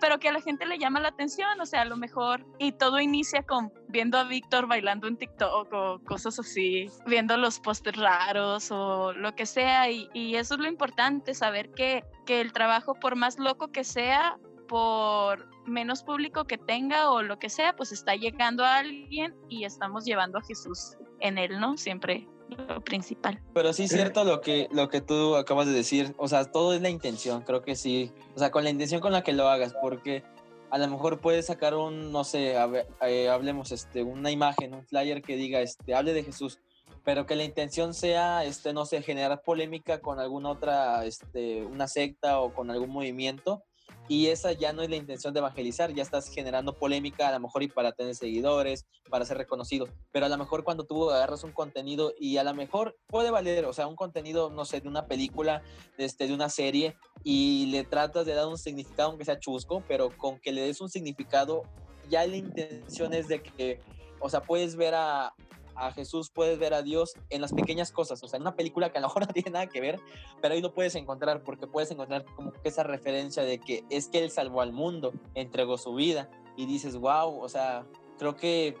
[0.00, 2.72] pero que a la gente le llama la atención, o sea, a lo mejor, y
[2.72, 7.98] todo inicia con viendo a Víctor bailando en TikTok o cosas así, viendo los pósters
[7.98, 12.52] raros o lo que sea, y, y, eso es lo importante, saber que, que el
[12.52, 17.74] trabajo, por más loco que sea, por menos público que tenga o lo que sea,
[17.74, 21.76] pues está llegando a alguien y estamos llevando a Jesús en él, ¿no?
[21.76, 23.40] Siempre lo principal.
[23.54, 26.74] Pero sí es cierto lo que, lo que tú acabas de decir, o sea, todo
[26.74, 29.48] es la intención, creo que sí, o sea, con la intención con la que lo
[29.48, 30.22] hagas, porque
[30.70, 32.54] a lo mejor puedes sacar un, no sé,
[33.02, 36.60] eh, hablemos, este, una imagen, un flyer que diga, este, hable de Jesús,
[37.04, 41.86] pero que la intención sea, este, no sé, generar polémica con alguna otra, este, una
[41.86, 43.62] secta o con algún movimiento,
[44.08, 47.40] y esa ya no es la intención de evangelizar, ya estás generando polémica a lo
[47.40, 51.44] mejor y para tener seguidores, para ser reconocido, pero a lo mejor cuando tú agarras
[51.44, 54.88] un contenido y a lo mejor puede valer, o sea, un contenido, no sé, de
[54.88, 55.62] una película,
[55.98, 60.16] este, de una serie y le tratas de dar un significado aunque sea chusco, pero
[60.16, 61.62] con que le des un significado,
[62.08, 63.80] ya la intención es de que,
[64.20, 65.34] o sea, puedes ver a,
[65.76, 68.90] a Jesús, puedes ver a Dios en las pequeñas cosas, o sea, en una película
[68.90, 70.00] que a lo mejor no tiene nada que ver,
[70.40, 74.08] pero ahí lo puedes encontrar porque puedes encontrar como que esa referencia de que es
[74.08, 77.86] que Él salvó al mundo, entregó su vida y dices, wow, o sea,
[78.18, 78.76] creo que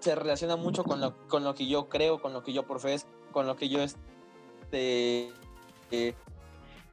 [0.00, 3.06] se relaciona mucho con lo, con lo que yo creo, con lo que yo profeso,
[3.32, 5.32] con lo que yo este,
[5.90, 6.14] eh,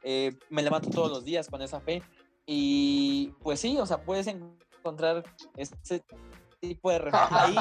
[0.03, 2.01] eh, me levanto todos los días con esa fe.
[2.45, 5.23] Y pues sí, o sea, puedes encontrar
[5.55, 6.03] ese
[6.69, 7.55] tipo de ahí,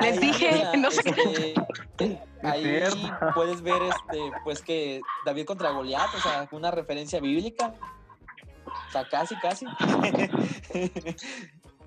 [0.00, 1.54] Les dije, no sé qué.
[1.98, 2.82] Este, ahí
[3.34, 7.74] puedes ver este, pues que David contra Goliat, o sea, una referencia bíblica.
[8.66, 9.66] O sea, casi, casi.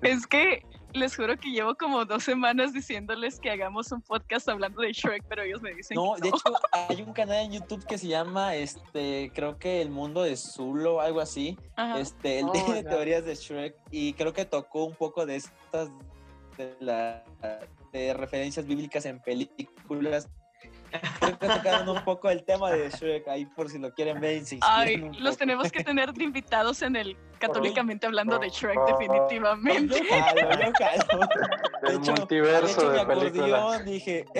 [0.02, 4.80] Es que les juro que llevo como dos semanas diciéndoles que hagamos un podcast hablando
[4.80, 6.22] de Shrek, pero ellos me dicen no, que no.
[6.22, 6.42] de hecho
[6.88, 11.00] hay un canal en YouTube que se llama, este, creo que El Mundo de Zulo,
[11.00, 11.58] algo así.
[11.98, 15.90] Este, él oh, tiene teorías de Shrek y creo que tocó un poco de estas
[16.58, 17.24] de, la,
[17.92, 20.28] de referencias bíblicas en películas.
[21.20, 24.42] Creo que tocaron un poco el tema de Shrek ahí por si lo quieren ver.
[24.62, 29.98] Ay, los tenemos que tener de invitados en el Católicamente hablando de Shrek, definitivamente.
[29.98, 30.48] Yo calo,
[31.82, 34.24] El hecho, multiverso de, hecho, mi acordeón, dije,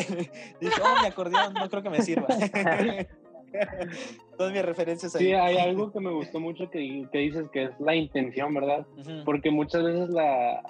[0.60, 2.26] dije, oh, mi acordeón, no creo que me sirva.
[4.36, 5.26] Todas mis referencias ahí.
[5.26, 8.86] Sí, hay algo que me gustó mucho que, que dices que es la intención, ¿verdad?
[9.24, 10.60] Porque muchas veces la,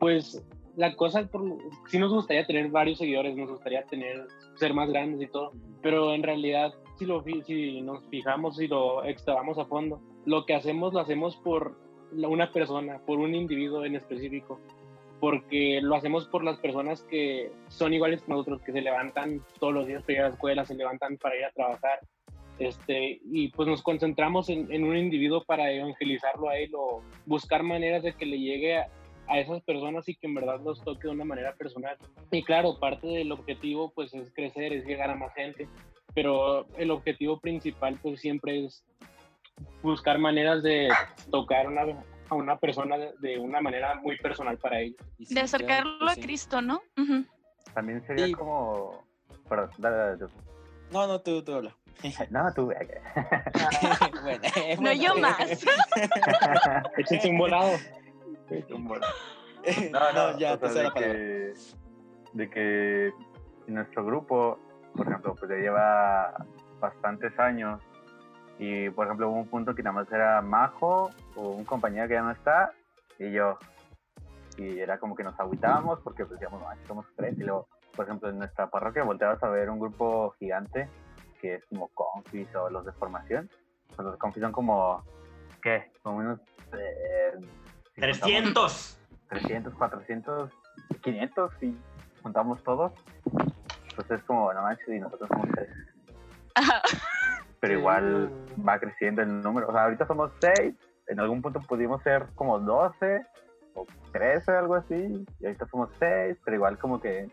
[0.00, 0.42] pues
[0.76, 1.42] la cosa, por,
[1.88, 6.14] sí nos gustaría tener varios seguidores, nos gustaría tener, ser más grandes y todo, pero
[6.14, 10.92] en realidad, si, lo, si nos fijamos y lo extravamos a fondo, lo que hacemos
[10.92, 11.78] lo hacemos por
[12.12, 14.60] una persona, por un individuo en específico,
[15.18, 19.72] porque lo hacemos por las personas que son iguales que nosotros, que se levantan todos
[19.72, 22.00] los días para ir a la escuela, se levantan para ir a trabajar,
[22.58, 27.62] este, y pues nos concentramos en, en, un individuo para evangelizarlo a él o buscar
[27.62, 28.88] maneras de que le llegue a,
[29.28, 31.96] a esas personas y que en verdad los toque de una manera personal.
[32.30, 35.68] Y claro, parte del objetivo pues es crecer, es llegar a más gente,
[36.14, 38.84] pero el objetivo principal pues siempre es
[39.82, 40.88] buscar maneras de
[41.30, 41.82] tocar una,
[42.28, 44.98] a una persona de, una manera muy personal para ellos.
[45.18, 46.82] De acercarlo pues a Cristo, ¿no?
[47.74, 49.04] También sería como...
[49.48, 49.70] Perdón,
[50.92, 51.76] No, no, tú, tú habla.
[52.30, 52.66] No, tú.
[54.22, 54.42] bueno,
[54.80, 55.38] no, yo más.
[56.98, 57.72] Échense un volado.
[59.90, 61.54] No, no, ya te de, que,
[62.34, 63.12] de que
[63.66, 64.60] nuestro grupo,
[64.94, 66.34] por ejemplo, pues ya lleva
[66.78, 67.82] bastantes años
[68.58, 72.14] y, por ejemplo, hubo un punto que nada más era Majo o un compañero que
[72.14, 72.72] ya no está
[73.18, 73.58] y yo.
[74.56, 77.36] Y era como que nos agüitábamos porque pues decíamos, no, somos tres.
[77.38, 80.88] Y luego, por ejemplo, en nuestra parroquia volteabas a ver un grupo gigante
[81.40, 83.50] que es como Confis o los de formación.
[83.94, 85.04] Pues los Confis son como,
[85.60, 85.90] ¿qué?
[86.02, 86.40] Como unos
[86.72, 87.32] eh,
[87.96, 88.98] 300.
[89.28, 90.52] 300, 400,
[91.02, 91.76] 500, si
[92.22, 92.92] juntamos todos.
[93.94, 95.68] Pues es como, no manches, y nosotros somos tres.
[97.60, 98.30] Pero igual
[98.66, 99.68] va creciendo el número.
[99.68, 100.74] O sea, ahorita somos seis.
[101.08, 103.26] En algún punto pudimos ser como 12
[103.74, 105.26] o 13, algo así.
[105.40, 107.30] Y ahorita somos seis, pero igual como que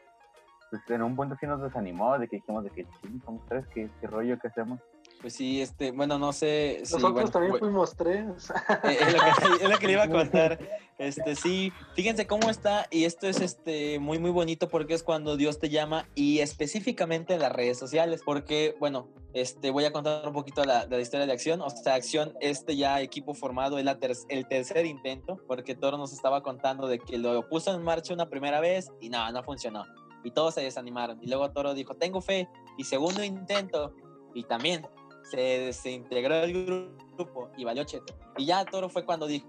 [0.70, 3.64] pues en un punto sí nos desanimó de que dijimos de que sí, somos tres,
[3.76, 4.80] ¿qué, qué rollo que hacemos?
[5.24, 6.80] Pues sí, este, bueno, no sé.
[6.82, 8.26] Nosotros también fuimos tres.
[8.84, 10.60] Eh, es, lo que, es, lo que, le iba a contar.
[10.98, 15.38] Este, sí, fíjense cómo está, y esto es este muy muy bonito porque es cuando
[15.38, 18.22] Dios te llama y específicamente en las redes sociales.
[18.26, 21.62] Porque, bueno, este, voy a contar un poquito la, la historia de Acción.
[21.62, 23.98] O sea, Acción, este ya equipo formado, es la
[24.28, 28.30] el tercer intento, porque Toro nos estaba contando de que lo puso en marcha una
[28.30, 29.86] primera vez y no, no funcionó.
[30.26, 31.20] Y todos se desanimaron.
[31.22, 32.50] Y luego Toro dijo, tengo fe.
[32.78, 33.94] Y segundo intento,
[34.34, 34.86] y también
[35.30, 38.16] se desintegró el grupo y valió cheto.
[38.38, 39.48] Y ya Toro fue cuando dijo,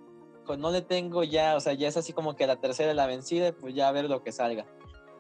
[0.59, 3.53] no le tengo ya, o sea, ya es así como que la tercera la vencida,
[3.53, 4.67] pues ya a ver lo que salga.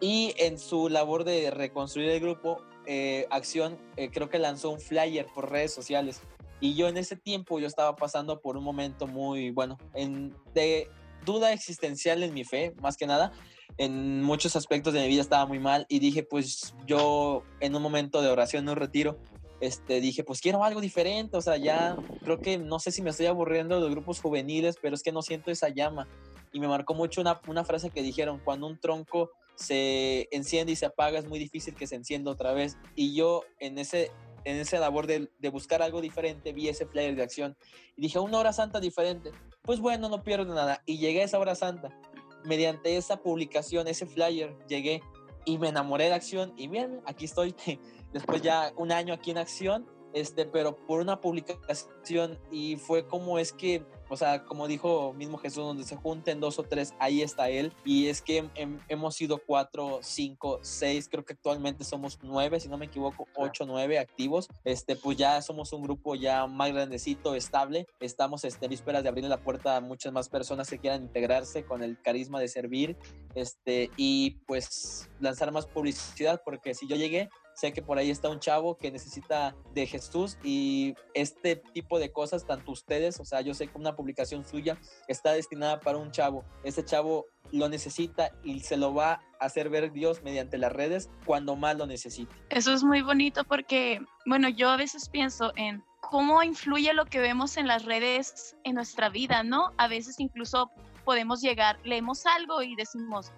[0.00, 4.80] Y en su labor de reconstruir el grupo, eh, Acción eh, creo que lanzó un
[4.80, 6.20] flyer por redes sociales.
[6.60, 10.88] Y yo en ese tiempo yo estaba pasando por un momento muy, bueno, en, de
[11.24, 13.32] duda existencial en mi fe, más que nada.
[13.76, 17.82] En muchos aspectos de mi vida estaba muy mal y dije, pues yo en un
[17.82, 19.18] momento de oración, un retiro,
[19.66, 23.10] este, dije, pues quiero algo diferente, o sea, ya creo que no sé si me
[23.10, 26.08] estoy aburriendo de los grupos juveniles, pero es que no siento esa llama.
[26.52, 30.86] Y me marcó mucho una, frase que dijeron, cuando un tronco se enciende y se
[30.86, 32.76] apaga, es muy difícil que se encienda otra vez.
[32.94, 34.10] Y yo en ese
[34.44, 37.56] en esa labor de, de, buscar algo diferente, vi ese flyer de acción
[37.96, 39.30] y dije, una hora santa diferente.
[39.62, 40.82] Pues bueno, no pierdo nada.
[40.84, 41.98] Y llegué a esa hora santa.
[42.44, 45.00] Mediante esa publicación, ese flyer, llegué
[45.44, 46.52] y me enamoré de acción.
[46.56, 47.54] Y bien, aquí estoy
[48.12, 53.38] después ya un año aquí en acción, este, pero por una publicación y fue como
[53.38, 53.84] es que,
[54.14, 57.72] o sea, como dijo mismo Jesús, donde se junten dos o tres, ahí está Él.
[57.84, 58.48] Y es que
[58.88, 63.66] hemos sido cuatro, cinco, seis, creo que actualmente somos nueve, si no me equivoco, ocho,
[63.66, 64.48] nueve activos.
[64.64, 67.88] Este, pues ya somos un grupo ya más grandecito, estable.
[67.98, 71.64] Estamos este, en vísperas de abrirle la puerta a muchas más personas que quieran integrarse
[71.64, 72.96] con el carisma de servir
[73.34, 78.28] este, y pues lanzar más publicidad, porque si yo llegué, sé que por ahí está
[78.28, 83.40] un chavo que necesita de Jesús y este tipo de cosas, tanto ustedes, o sea,
[83.40, 84.78] yo sé que una publicación suya
[85.08, 86.44] está destinada para un chavo.
[86.62, 91.10] Ese chavo lo necesita y se lo va a hacer ver Dios mediante las redes
[91.24, 92.34] cuando más lo necesite.
[92.50, 97.20] Eso es muy bonito porque, bueno, yo a veces pienso en cómo influye lo que
[97.20, 99.72] vemos en las redes en nuestra vida, ¿no?
[99.78, 100.70] A veces incluso
[101.04, 103.32] podemos llegar, leemos algo y decimos,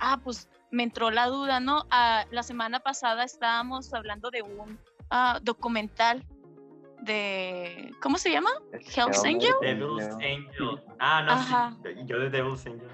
[0.00, 1.86] ah, pues me entró la duda, ¿no?
[1.90, 4.78] Ah, la semana pasada estábamos hablando de un
[5.10, 6.24] ah, documental
[7.02, 8.50] de, ¿cómo se llama?
[8.72, 9.54] Hell's Angel.
[9.60, 10.82] Devil's Angel.
[10.98, 12.88] Ah, no, yo de Devil's Angel.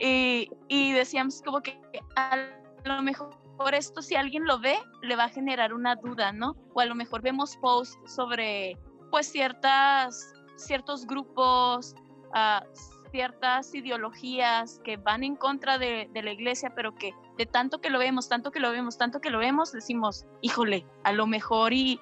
[0.00, 1.78] Y, y decíamos como que
[2.16, 2.48] a
[2.84, 6.56] lo mejor por esto si alguien lo ve le va a generar una duda, ¿no?
[6.74, 8.76] O a lo mejor vemos posts sobre
[9.10, 11.94] pues ciertas ciertos grupos,
[12.34, 12.64] uh,
[13.16, 17.98] ciertas ideologías que van en contra de, la iglesia, pero que de tanto que lo
[17.98, 21.98] vemos, tanto que lo vemos, tanto que lo vemos, decimos, híjole, a lo mejor y,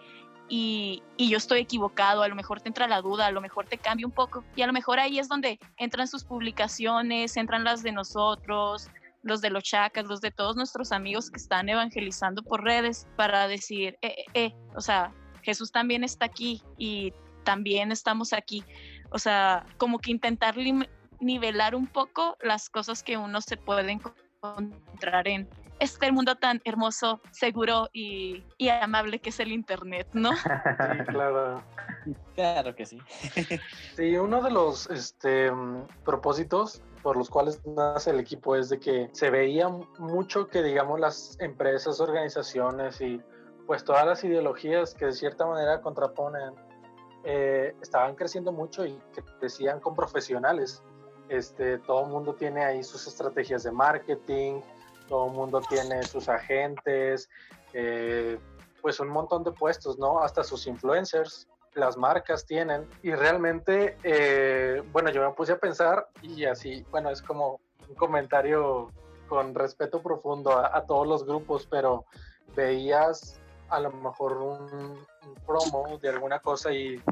[0.49, 3.79] y, yo estoy equivocado, a lo mejor te entra la duda, a lo mejor te
[3.79, 7.85] cambia un poco, y a lo mejor ahí es donde entran sus publicaciones, entran las
[7.85, 8.91] de nosotros,
[9.23, 13.47] los de los chacas, los de todos nuestros amigos que están evangelizando por redes para
[13.47, 15.13] decir, eh, eh, eh o sea,
[15.43, 17.13] Jesús también está aquí y
[17.45, 18.65] también estamos aquí.
[19.11, 20.57] O sea, como que intentar
[21.25, 25.49] nivelar un poco las cosas que uno se puede encontrar en
[25.81, 30.31] este mundo tan hermoso, seguro y, amable que es el Internet, ¿no?
[30.37, 31.63] Sí, claro.
[32.35, 32.99] Claro que sí.
[33.97, 35.51] Sí, uno de los este,
[36.05, 39.69] propósitos por los cuales nace el equipo es de que se veía
[39.99, 43.21] mucho que, digamos, las empresas, organizaciones y
[43.67, 46.55] pues todas las ideologías que de cierta manera contraponen
[47.25, 48.99] eh, estaban creciendo mucho y
[49.39, 50.83] crecían con profesionales
[51.29, 54.61] este, todo el mundo tiene ahí sus estrategias de marketing,
[55.09, 57.29] todo el mundo tiene sus agentes,
[57.73, 58.39] eh,
[58.83, 60.21] pues un montón de puestos, ¿no?
[60.21, 62.87] Hasta sus influencers, las marcas tienen.
[63.03, 67.95] Y realmente, eh, bueno, yo me puse a pensar y así, bueno, es como un
[67.95, 68.91] comentario
[69.29, 72.05] con respeto profundo a, todos los grupos, pero
[72.55, 77.03] veías a lo mejor un, un, promo de alguna cosa y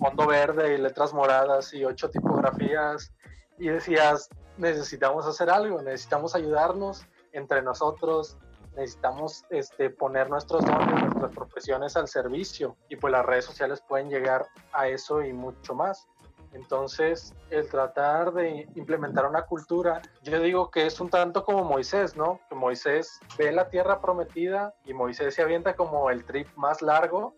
[0.00, 3.12] fondo verde y letras moradas y ocho tipografías
[3.60, 8.38] y decías, necesitamos hacer algo, necesitamos ayudarnos entre nosotros,
[8.74, 14.08] necesitamos este, poner nuestros dones, nuestras profesiones al servicio y pues las redes sociales pueden
[14.08, 16.08] llegar a eso y mucho más.
[16.52, 22.16] Entonces, el tratar de implementar una cultura, yo digo que es un tanto como Moisés,
[22.16, 22.40] ¿no?
[22.48, 27.34] Que Moisés ve la tierra prometida y Moisés se avienta como el trip más largo,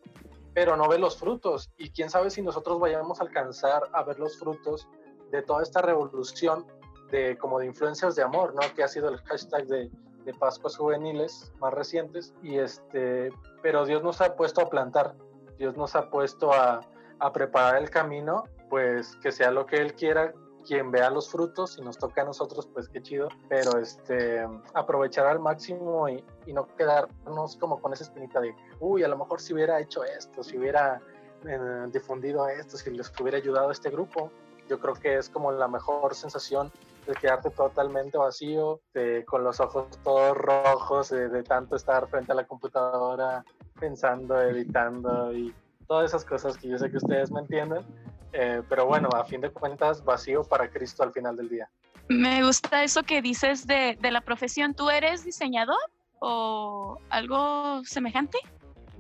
[0.55, 1.71] pero no ve los frutos.
[1.77, 4.89] Y quién sabe si nosotros vayamos a alcanzar a ver los frutos
[5.33, 6.65] de toda esta revolución
[7.11, 8.61] de como de influencers de amor, ¿no?
[8.75, 9.91] Que ha sido el hashtag de
[10.25, 13.31] de Pascuas juveniles más recientes, y este,
[13.63, 15.15] pero Dios nos ha puesto a plantar,
[15.59, 16.81] Dios nos ha puesto a,
[17.19, 20.33] a preparar el camino, pues que sea lo que Él quiera,
[20.67, 25.27] quien vea los frutos, y nos toca a nosotros, pues qué chido, pero este, aprovechar
[25.27, 29.41] al máximo y, y no quedarnos como con esa espinita de, uy, a lo mejor
[29.41, 31.01] si hubiera hecho esto, si hubiera
[31.47, 34.31] eh, difundido esto, si les hubiera ayudado a este grupo,
[34.73, 36.73] yo creo que es como la mejor sensación
[37.07, 38.81] de quedarte totalmente vacío,
[39.27, 43.45] con los ojos todos rojos, de, tanto estar frente a la computadora
[43.79, 45.55] pensando, editando y
[45.87, 47.85] todas esas cosas que yo sé que ustedes me entienden.
[48.33, 51.69] Eh, pero bueno, a fin de cuentas, vacío para Cristo al final del día.
[52.09, 54.73] Me gusta eso que dices de, de la profesión.
[54.73, 55.77] ¿Tú eres diseñador
[56.19, 58.39] o algo semejante?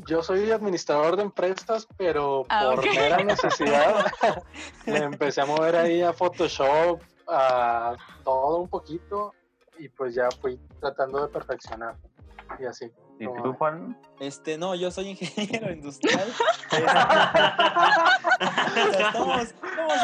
[0.06, 4.06] Yo soy administrador de empresas, pero ah, por mera necesidad
[4.86, 9.34] me empecé a mover ahí a Photoshop, a todo un poquito,
[9.78, 11.96] y pues ya fui tratando de perfeccionar.
[12.58, 12.90] Y así.
[13.18, 13.98] ¿Y tú, Juan?
[14.18, 16.28] Este, no, yo soy ingeniero industrial.
[19.12, 19.54] somos,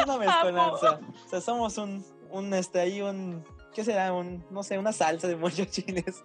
[0.06, 1.00] una mezcolanza.
[1.24, 3.44] O sea, somos un, un, este, ahí un,
[3.78, 4.12] ¿qué será?
[4.12, 6.24] Un, no sé, una salsa de muchos chiles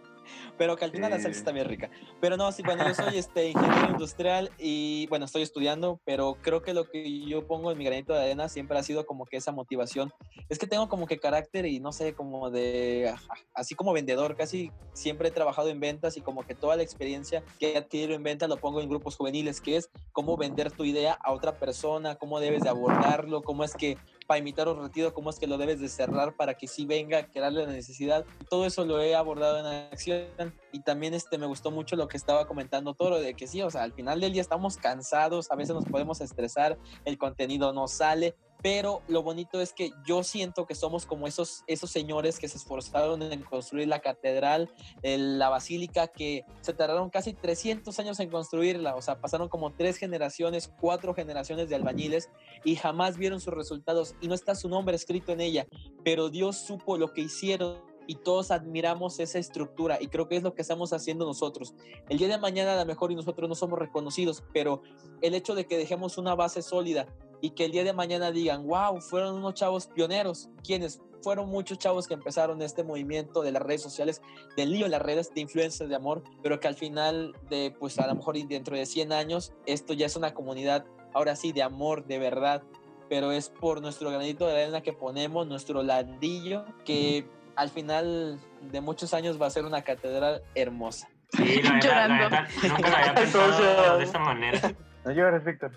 [0.57, 1.89] pero que al final la salsa está bien rica.
[2.21, 6.61] Pero no, sí, bueno, yo soy este, ingeniero industrial y bueno, estoy estudiando, pero creo
[6.61, 9.37] que lo que yo pongo en mi granito de arena siempre ha sido como que
[9.37, 10.13] esa motivación.
[10.49, 13.13] Es que tengo como que carácter y no sé, como de,
[13.53, 17.43] así como vendedor, casi siempre he trabajado en ventas y como que toda la experiencia
[17.59, 20.85] que he adquirido en ventas lo pongo en grupos juveniles, que es cómo vender tu
[20.85, 25.13] idea a otra persona, cómo debes de abordarlo, cómo es que para imitar un retiro,
[25.13, 28.25] cómo es que lo debes de cerrar para que sí venga, que darle la necesidad.
[28.49, 32.17] Todo eso lo he abordado en acción y también este, me gustó mucho lo que
[32.17, 35.55] estaba comentando Toro, de que sí, o sea, al final del día estamos cansados, a
[35.55, 40.65] veces nos podemos estresar, el contenido no sale, pero lo bonito es que yo siento
[40.65, 44.71] que somos como esos, esos señores que se esforzaron en construir la catedral,
[45.03, 49.97] la basílica, que se tardaron casi 300 años en construirla, o sea, pasaron como tres
[49.97, 52.29] generaciones, cuatro generaciones de albañiles
[52.63, 55.67] y jamás vieron sus resultados y no está su nombre escrito en ella,
[56.05, 60.43] pero Dios supo lo que hicieron y todos admiramos esa estructura y creo que es
[60.43, 61.73] lo que estamos haciendo nosotros.
[62.09, 64.81] El día de mañana a lo mejor y nosotros no somos reconocidos, pero
[65.21, 67.07] el hecho de que dejemos una base sólida
[67.43, 71.77] y que el día de mañana digan, wow, fueron unos chavos pioneros, quienes fueron muchos
[71.77, 74.21] chavos que empezaron este movimiento de las redes sociales,
[74.55, 77.99] del lío de las redes de influencias de amor, pero que al final de, pues
[77.99, 81.61] a lo mejor dentro de 100 años, esto ya es una comunidad, ahora sí, de
[81.63, 82.63] amor, de verdad,
[83.09, 87.27] pero es por nuestro granito de arena que ponemos, nuestro ladrillo, que
[87.57, 88.39] al final
[88.71, 91.09] de muchos años va a ser una catedral hermosa.
[91.33, 94.73] Sí, la verdad, la verdad nunca lo había pensado de esta manera.
[95.03, 95.73] No llores, Víctor.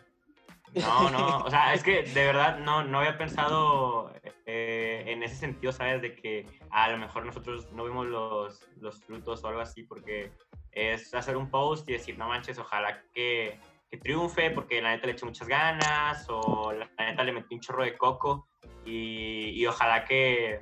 [0.77, 4.13] No, no, o sea, es que de verdad no, no había pensado
[4.45, 6.03] eh, en ese sentido, ¿sabes?
[6.03, 10.31] De que a lo mejor nosotros no vemos los, los frutos o algo así, porque
[10.73, 13.59] es hacer un post y decir, no manches, ojalá que,
[13.91, 17.61] que triunfe, porque la neta le eché muchas ganas, o la neta le metí un
[17.61, 18.47] chorro de coco,
[18.85, 20.61] y, y ojalá que,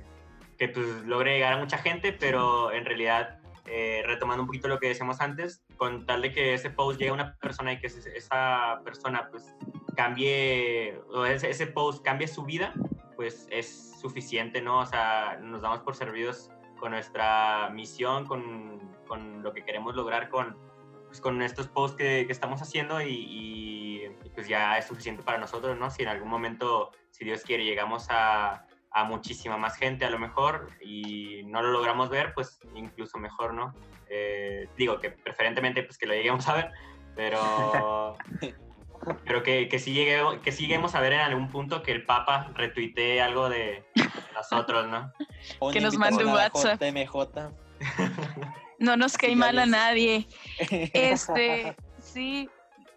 [0.57, 4.79] que pues, logre llegar a mucha gente, pero en realidad, eh, retomando un poquito lo
[4.79, 7.87] que decíamos antes, con tal de que ese post llegue a una persona y que
[7.87, 9.55] esa persona pues
[9.95, 12.73] cambie, o ese, ese post cambie su vida,
[13.15, 14.79] pues es suficiente, ¿no?
[14.81, 20.29] O sea, nos damos por servidos con nuestra misión, con, con lo que queremos lograr
[20.29, 20.57] con,
[21.07, 25.37] pues, con estos posts que, que estamos haciendo y, y, pues ya es suficiente para
[25.37, 25.89] nosotros, ¿no?
[25.89, 28.64] Si en algún momento, si Dios quiere, llegamos a,
[28.95, 33.53] a muchísima más gente a lo mejor y no lo logramos ver, pues incluso mejor,
[33.53, 33.75] ¿no?
[34.09, 36.71] Eh, digo que preferentemente pues que lo lleguemos a ver,
[37.13, 38.15] pero,
[39.25, 42.05] pero que, que, sí llegue, que sí lleguemos a ver en algún punto que el
[42.05, 43.83] Papa retuitee algo de
[44.33, 45.11] nosotros, ¿no?
[45.73, 46.81] que nos mande un WhatsApp.
[48.79, 50.25] No nos cae mal a nadie.
[50.93, 52.49] Este, sí,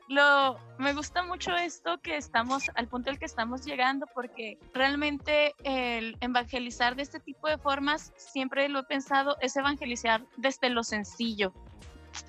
[0.09, 5.54] lo, me gusta mucho esto que estamos, al punto al que estamos llegando, porque realmente
[5.64, 10.82] el evangelizar de este tipo de formas, siempre lo he pensado, es evangelizar desde lo
[10.82, 11.52] sencillo.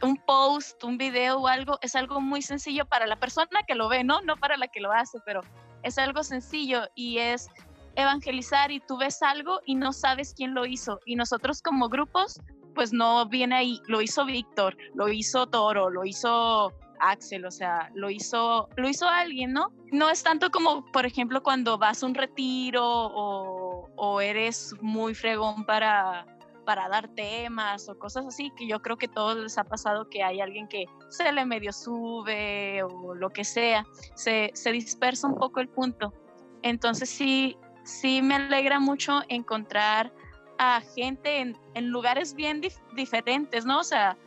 [0.02, 3.88] Un post, un video o algo, es algo muy sencillo para la persona que lo
[3.88, 4.22] ve, ¿no?
[4.22, 5.42] No para la que lo hace, pero
[5.84, 7.50] es algo sencillo y es
[7.96, 11.00] evangelizar y tú ves algo y no sabes quién lo hizo.
[11.06, 12.40] Y nosotros como grupos,
[12.76, 17.92] pues no viene ahí, lo hizo Víctor, lo hizo Toro, lo hizo Axel, o sea,
[17.94, 19.72] lo hizo, lo hizo alguien, ¿no?
[19.92, 25.66] No es tanto como, por ejemplo, cuando vas a un retiro o, eres muy fregón
[25.66, 26.26] para,
[26.66, 30.24] para dar temas o cosas así, que yo creo que todos les ha pasado que
[30.24, 33.86] hay alguien que se le medio sube o lo que sea,
[34.16, 36.14] se, se dispersa un poco el punto.
[36.62, 40.12] Entonces sí, sí me alegra mucho encontrar
[40.58, 42.62] a gente en, en lugares bien
[42.94, 43.80] diferentes, ¿no?
[43.80, 44.18] O sea,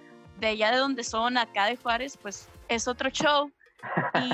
[0.40, 3.50] de allá de donde son, acá de Juárez, pues es otro show.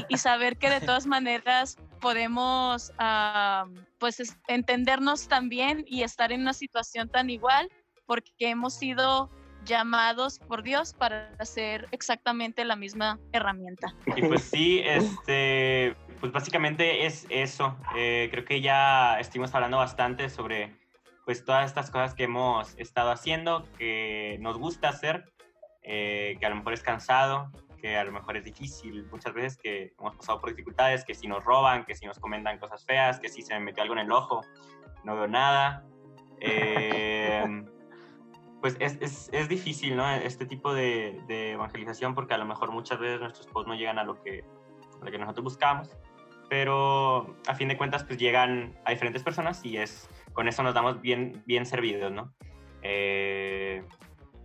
[0.08, 3.64] Y, saber que de todas maneras podemos ah,
[3.98, 7.70] pues entendernos también y estar en una situación tan igual
[8.04, 9.30] porque hemos sido
[9.64, 13.94] llamados por Dios para hacer exactamente la misma herramienta.
[14.16, 17.76] Y pues sí, este, pues básicamente es eso.
[17.96, 20.76] Eh, creo que ya estuvimos hablando bastante sobre
[21.24, 25.30] pues todas estas cosas que hemos estado haciendo, que nos gusta hacer,
[25.82, 29.58] eh, que a lo mejor es cansado, que a lo mejor es difícil muchas veces,
[29.58, 33.18] que hemos pasado por dificultades, que si nos roban, que si nos comentan cosas feas,
[33.20, 34.42] que si se me metió algo en el ojo,
[35.04, 35.84] no veo nada.
[36.40, 37.44] Eh,
[38.60, 40.08] pues es, es, es, difícil, ¿no?
[40.08, 43.98] Este tipo de, de, evangelización porque a lo mejor muchas veces nuestros posts no llegan
[43.98, 44.44] a lo que,
[45.00, 45.90] a lo que nosotros buscamos,
[46.48, 50.74] pero a fin de cuentas pues llegan a diferentes personas y es, con eso nos
[50.74, 52.32] damos bien, bien servidos, ¿no?
[52.82, 53.84] Eh,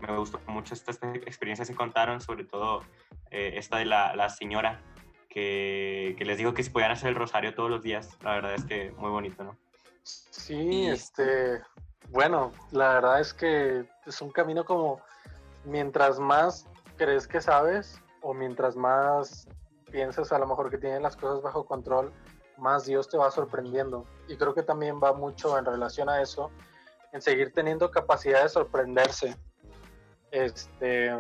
[0.08, 2.84] me gustó mucho estas experiencias que contaron, sobre todo
[3.32, 4.82] eh, esta de la, señora
[5.30, 8.18] que, les dijo que se podían hacer el rosario todos los días.
[8.22, 9.58] La verdad es que muy bonito, ¿no?
[10.04, 11.62] Sí, este,
[12.10, 15.02] bueno, la verdad es que es un camino como
[15.66, 19.48] mientras más crees que sabes o mientras más
[19.92, 22.12] piensas a lo mejor que tienes las cosas bajo control,
[22.58, 24.06] más Dios te va sorprendiendo.
[24.28, 26.52] Y creo que también va mucho en relación a eso,
[27.12, 29.36] en seguir teniendo capacidad de sorprenderse.
[30.34, 31.12] Este,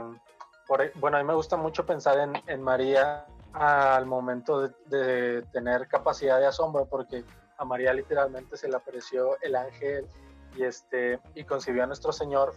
[0.68, 5.88] por, bueno, a mí me gusta mucho pensar en, María al momento de, de, tener
[5.88, 7.24] capacidad de asombro, porque
[7.58, 10.08] a María literalmente se le apareció el ángel
[10.56, 12.56] y, este, y concibió a nuestro Señor,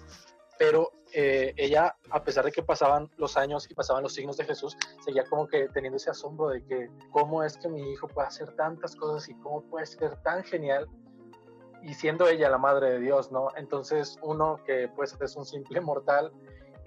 [0.58, 4.44] pero eh, ella, a pesar de que pasaban los años y pasaban los signos de
[4.44, 8.28] Jesús, seguía como que teniendo ese asombro de que cómo es que mi hijo puede
[8.28, 10.88] hacer tantas cosas y cómo puede ser tan genial
[11.86, 13.48] y siendo ella la madre de Dios, ¿no?
[13.56, 16.32] Entonces uno que pues es un simple mortal,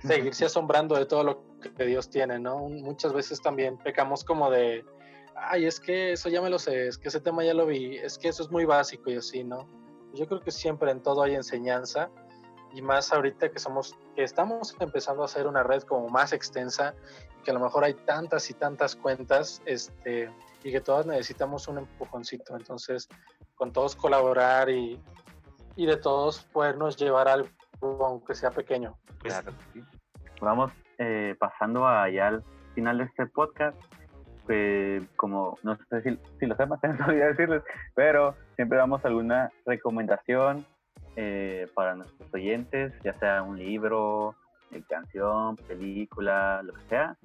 [0.04, 1.44] seguirse asombrando de todo lo
[1.76, 2.58] que Dios tiene, ¿no?
[2.68, 4.86] Muchas veces también pecamos como de,
[5.36, 7.96] ay, es que eso ya me lo sé, es que ese tema ya lo vi,
[7.96, 9.68] es que eso es muy básico y así, ¿no?
[10.14, 12.10] Yo creo que siempre en todo hay enseñanza
[12.74, 16.94] y más ahorita que somos que estamos empezando a hacer una red como más extensa
[17.40, 20.30] y que a lo mejor hay tantas y tantas cuentas este
[20.64, 22.56] y que todas necesitamos un empujoncito.
[22.56, 23.08] Entonces
[23.56, 25.02] con todos colaborar y,
[25.76, 27.50] y de todos podernos llevar algo
[27.82, 28.98] aunque sea pequeño.
[29.20, 29.52] Claro.
[30.42, 32.44] vamos eh, pasando allá al
[32.74, 33.78] final de este podcast
[35.16, 37.64] como no sé si, si lo sepan, no sabía decirles,
[37.96, 40.66] pero siempre damos alguna recomendación
[41.16, 44.36] eh, para nuestros oyentes, ya sea un libro,
[44.72, 47.16] eh, canción, película, lo que sea.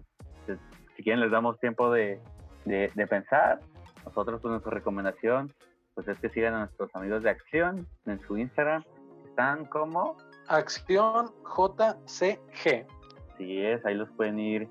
[0.96, 2.20] si quieren les damos tiempo de,
[2.64, 3.60] de, pensar.
[4.04, 5.52] Nosotros pues nuestra recomendación
[5.94, 8.82] pues es que sigan a nuestros amigos de Acción en su Instagram.
[9.26, 10.16] Están como
[10.48, 12.86] Acción JCG.
[13.38, 14.68] Sí es, ahí los pueden ir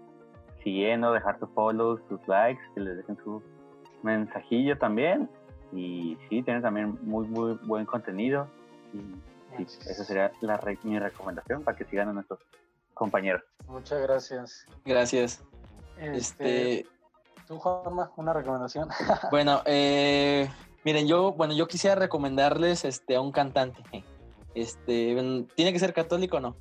[0.64, 3.42] siguiendo, dejar sus follows, sus likes, que les dejen su
[4.04, 5.30] mensajillo también.
[5.72, 8.48] Y sí, tienen también muy, muy buen contenido.
[8.94, 12.40] Y esa sería la mi recomendación para que sigan a nuestros
[12.94, 13.44] compañeros.
[13.68, 14.66] Muchas gracias.
[14.86, 15.44] Gracias.
[15.98, 16.93] Este, este
[17.54, 18.90] ¿Tú, Juanma, una recomendación?
[19.32, 20.50] bueno, eh,
[20.84, 23.84] miren, yo, bueno, yo quisiera recomendarles este, a un cantante.
[24.56, 25.16] Este,
[25.56, 26.56] ¿Tiene que ser católico o no?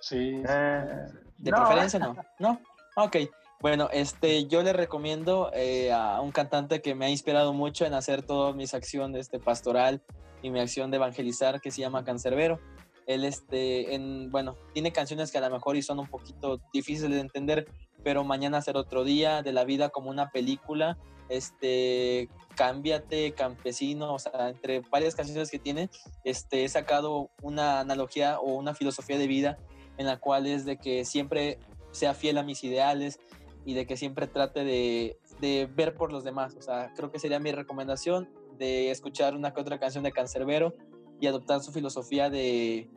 [0.00, 0.42] Sí.
[0.48, 1.06] Eh,
[1.36, 2.16] ¿De preferencia no?
[2.38, 2.60] ¿No?
[2.96, 3.16] Ok,
[3.60, 7.92] bueno, este, yo le recomiendo eh, a un cantante que me ha inspirado mucho en
[7.92, 10.02] hacer todas mis acciones este, pastoral
[10.42, 12.60] y mi acción de evangelizar, que se llama Cancerbero.
[13.06, 17.12] Él, este, en, bueno, tiene canciones que a lo mejor y son un poquito difíciles
[17.12, 17.66] de entender,
[18.04, 20.98] pero mañana será otro día, de la vida como una película,
[21.30, 25.88] este, cámbiate, campesino, o sea, entre varias canciones que tiene,
[26.22, 29.58] este, he sacado una analogía o una filosofía de vida
[29.96, 31.58] en la cual es de que siempre
[31.92, 33.18] sea fiel a mis ideales
[33.64, 36.54] y de que siempre trate de, de, ver por los demás.
[36.58, 38.28] O sea, creo que sería mi recomendación
[38.58, 40.74] de escuchar una que otra canción de Cancerbero
[41.20, 42.90] y adoptar su filosofía de,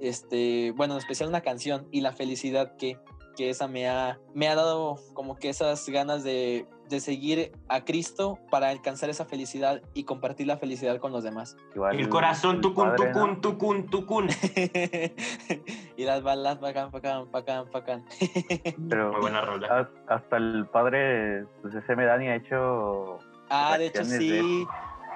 [0.00, 2.98] este, bueno, en especial una canción y la felicidad que,
[3.34, 7.84] que esa me ha, me ha dado como que esas ganas de, de seguir a
[7.84, 11.56] Cristo para alcanzar esa felicidad y compartir la felicidad con los demás.
[11.92, 14.28] el corazón, tucun, tucun, tucun, tucun.
[15.96, 18.04] y las balas, pacan, pacan, pacan, pacan.
[18.88, 19.90] Pero Muy buena rola.
[20.08, 23.18] Hasta el padre, pues ese Medani ha hecho.
[23.50, 24.66] Ah, de hecho sí.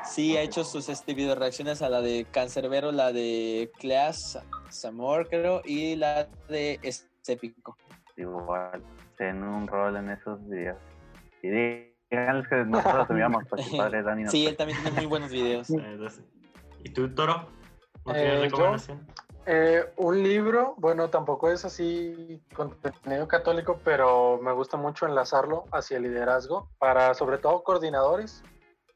[0.04, 4.38] Sí, ha hecho sus este, video reacciones a la de Cancerbero, la de Cleas
[4.70, 7.76] Samor, creo, y la de Estépico.
[8.18, 8.82] Igual,
[9.18, 10.76] en un rol en esos videos.
[11.42, 15.68] Y díganles que nosotros subíamos, pues padre Dani Sí, él también tiene muy buenos videos.
[16.84, 17.48] ¿Y tú, Toro?
[18.14, 18.48] Eh,
[19.46, 25.98] eh, un libro, bueno, tampoco es así contenido católico, pero me gusta mucho enlazarlo hacia
[25.98, 28.42] el liderazgo para sobre todo coordinadores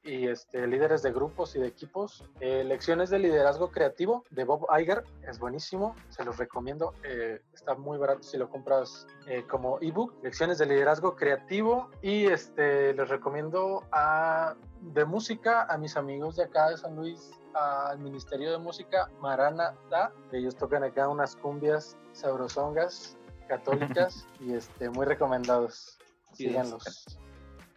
[0.05, 2.24] y este, líderes de grupos y de equipos.
[2.40, 6.94] Eh, lecciones de liderazgo creativo de Bob Iger es buenísimo, se los recomiendo.
[7.05, 10.14] Eh, está muy barato si lo compras eh, como ebook.
[10.22, 16.44] Lecciones de liderazgo creativo y este, les recomiendo a, de música a mis amigos de
[16.44, 20.12] acá de San Luis al Ministerio de Música Maranata.
[20.32, 23.16] Ellos tocan acá unas cumbias sabrosongas
[23.48, 25.98] católicas y este, muy recomendados.
[26.32, 27.05] Síganlos.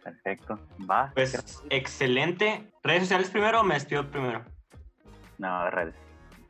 [0.06, 0.60] Perfecto.
[0.88, 1.10] Va.
[1.14, 2.70] Pues excelente.
[2.84, 4.44] ¿Redes sociales primero o me despido primero?
[5.38, 5.96] No, redes.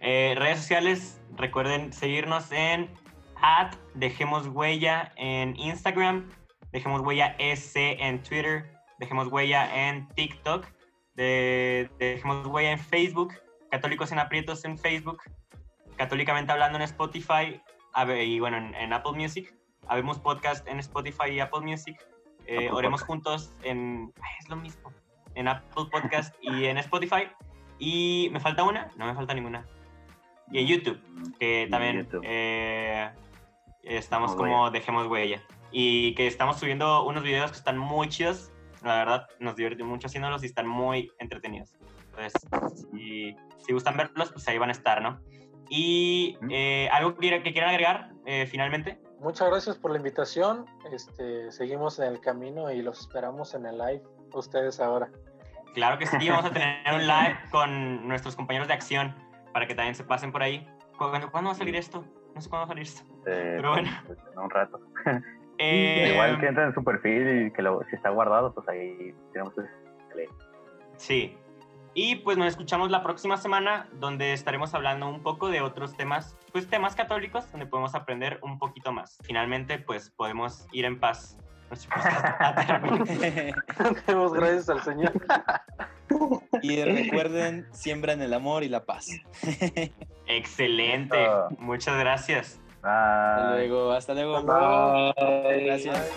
[0.00, 2.90] Eh, redes sociales, recuerden seguirnos en
[3.40, 6.28] at Dejemos Huella en Instagram,
[6.70, 10.66] Dejemos Huella SC en Twitter, Dejemos Huella en TikTok,
[11.14, 13.32] de, Dejemos Huella en Facebook,
[13.70, 15.22] Católicos en Aprietos en Facebook,
[15.96, 17.58] Católicamente Hablando en Spotify
[18.22, 19.54] y bueno, en, en Apple Music.
[19.88, 21.96] Habemos podcast en Spotify y Apple Music.
[22.46, 24.12] Eh, oremos juntos en.
[24.40, 24.92] Es lo mismo.
[25.34, 27.28] En Apple Podcast y en Spotify.
[27.78, 29.66] Y me falta una, no me falta ninguna.
[30.50, 31.00] Y en YouTube,
[31.38, 33.10] que también eh,
[33.82, 35.42] estamos como Dejemos Huella.
[35.72, 38.52] Y que estamos subiendo unos videos que están muy chidos.
[38.82, 41.74] La verdad, nos divertimos mucho haciéndolos y están muy entretenidos.
[42.10, 42.32] Entonces,
[42.92, 45.20] si, si gustan verlos, pues ahí van a estar, ¿no?
[45.68, 50.66] Y eh, algo que, que quieran agregar eh, finalmente muchas gracias por la invitación.
[50.92, 54.02] Este, seguimos en el camino y los esperamos en el live
[54.32, 55.08] ustedes ahora.
[55.74, 59.14] Claro que sí, vamos a tener un live con nuestros compañeros de acción
[59.52, 60.66] para que también se pasen por ahí.
[60.96, 62.04] ¿Cuándo, va a salir esto?
[62.34, 63.02] No sé cuándo va a salir esto.
[63.26, 63.90] Eh, Pero bueno.
[64.06, 64.80] Pues, en un rato.
[65.58, 69.14] Eh, Igual que entra en su perfil y que lo, si está guardado, pues ahí
[69.32, 69.62] tenemos que
[70.98, 71.36] Sí,
[71.96, 76.36] y pues nos escuchamos la próxima semana donde estaremos hablando un poco de otros temas,
[76.52, 79.16] pues temas católicos donde podemos aprender un poquito más.
[79.22, 81.38] Finalmente pues podemos ir en paz.
[84.06, 85.10] Demos gracias al Señor.
[86.60, 89.08] y recuerden, siembran el amor y la paz.
[90.26, 91.16] Excelente.
[91.58, 92.60] Muchas gracias.
[92.82, 93.92] Hasta luego.
[93.92, 94.42] Hasta luego.
[94.42, 95.64] Bye.
[95.64, 96.12] Gracias.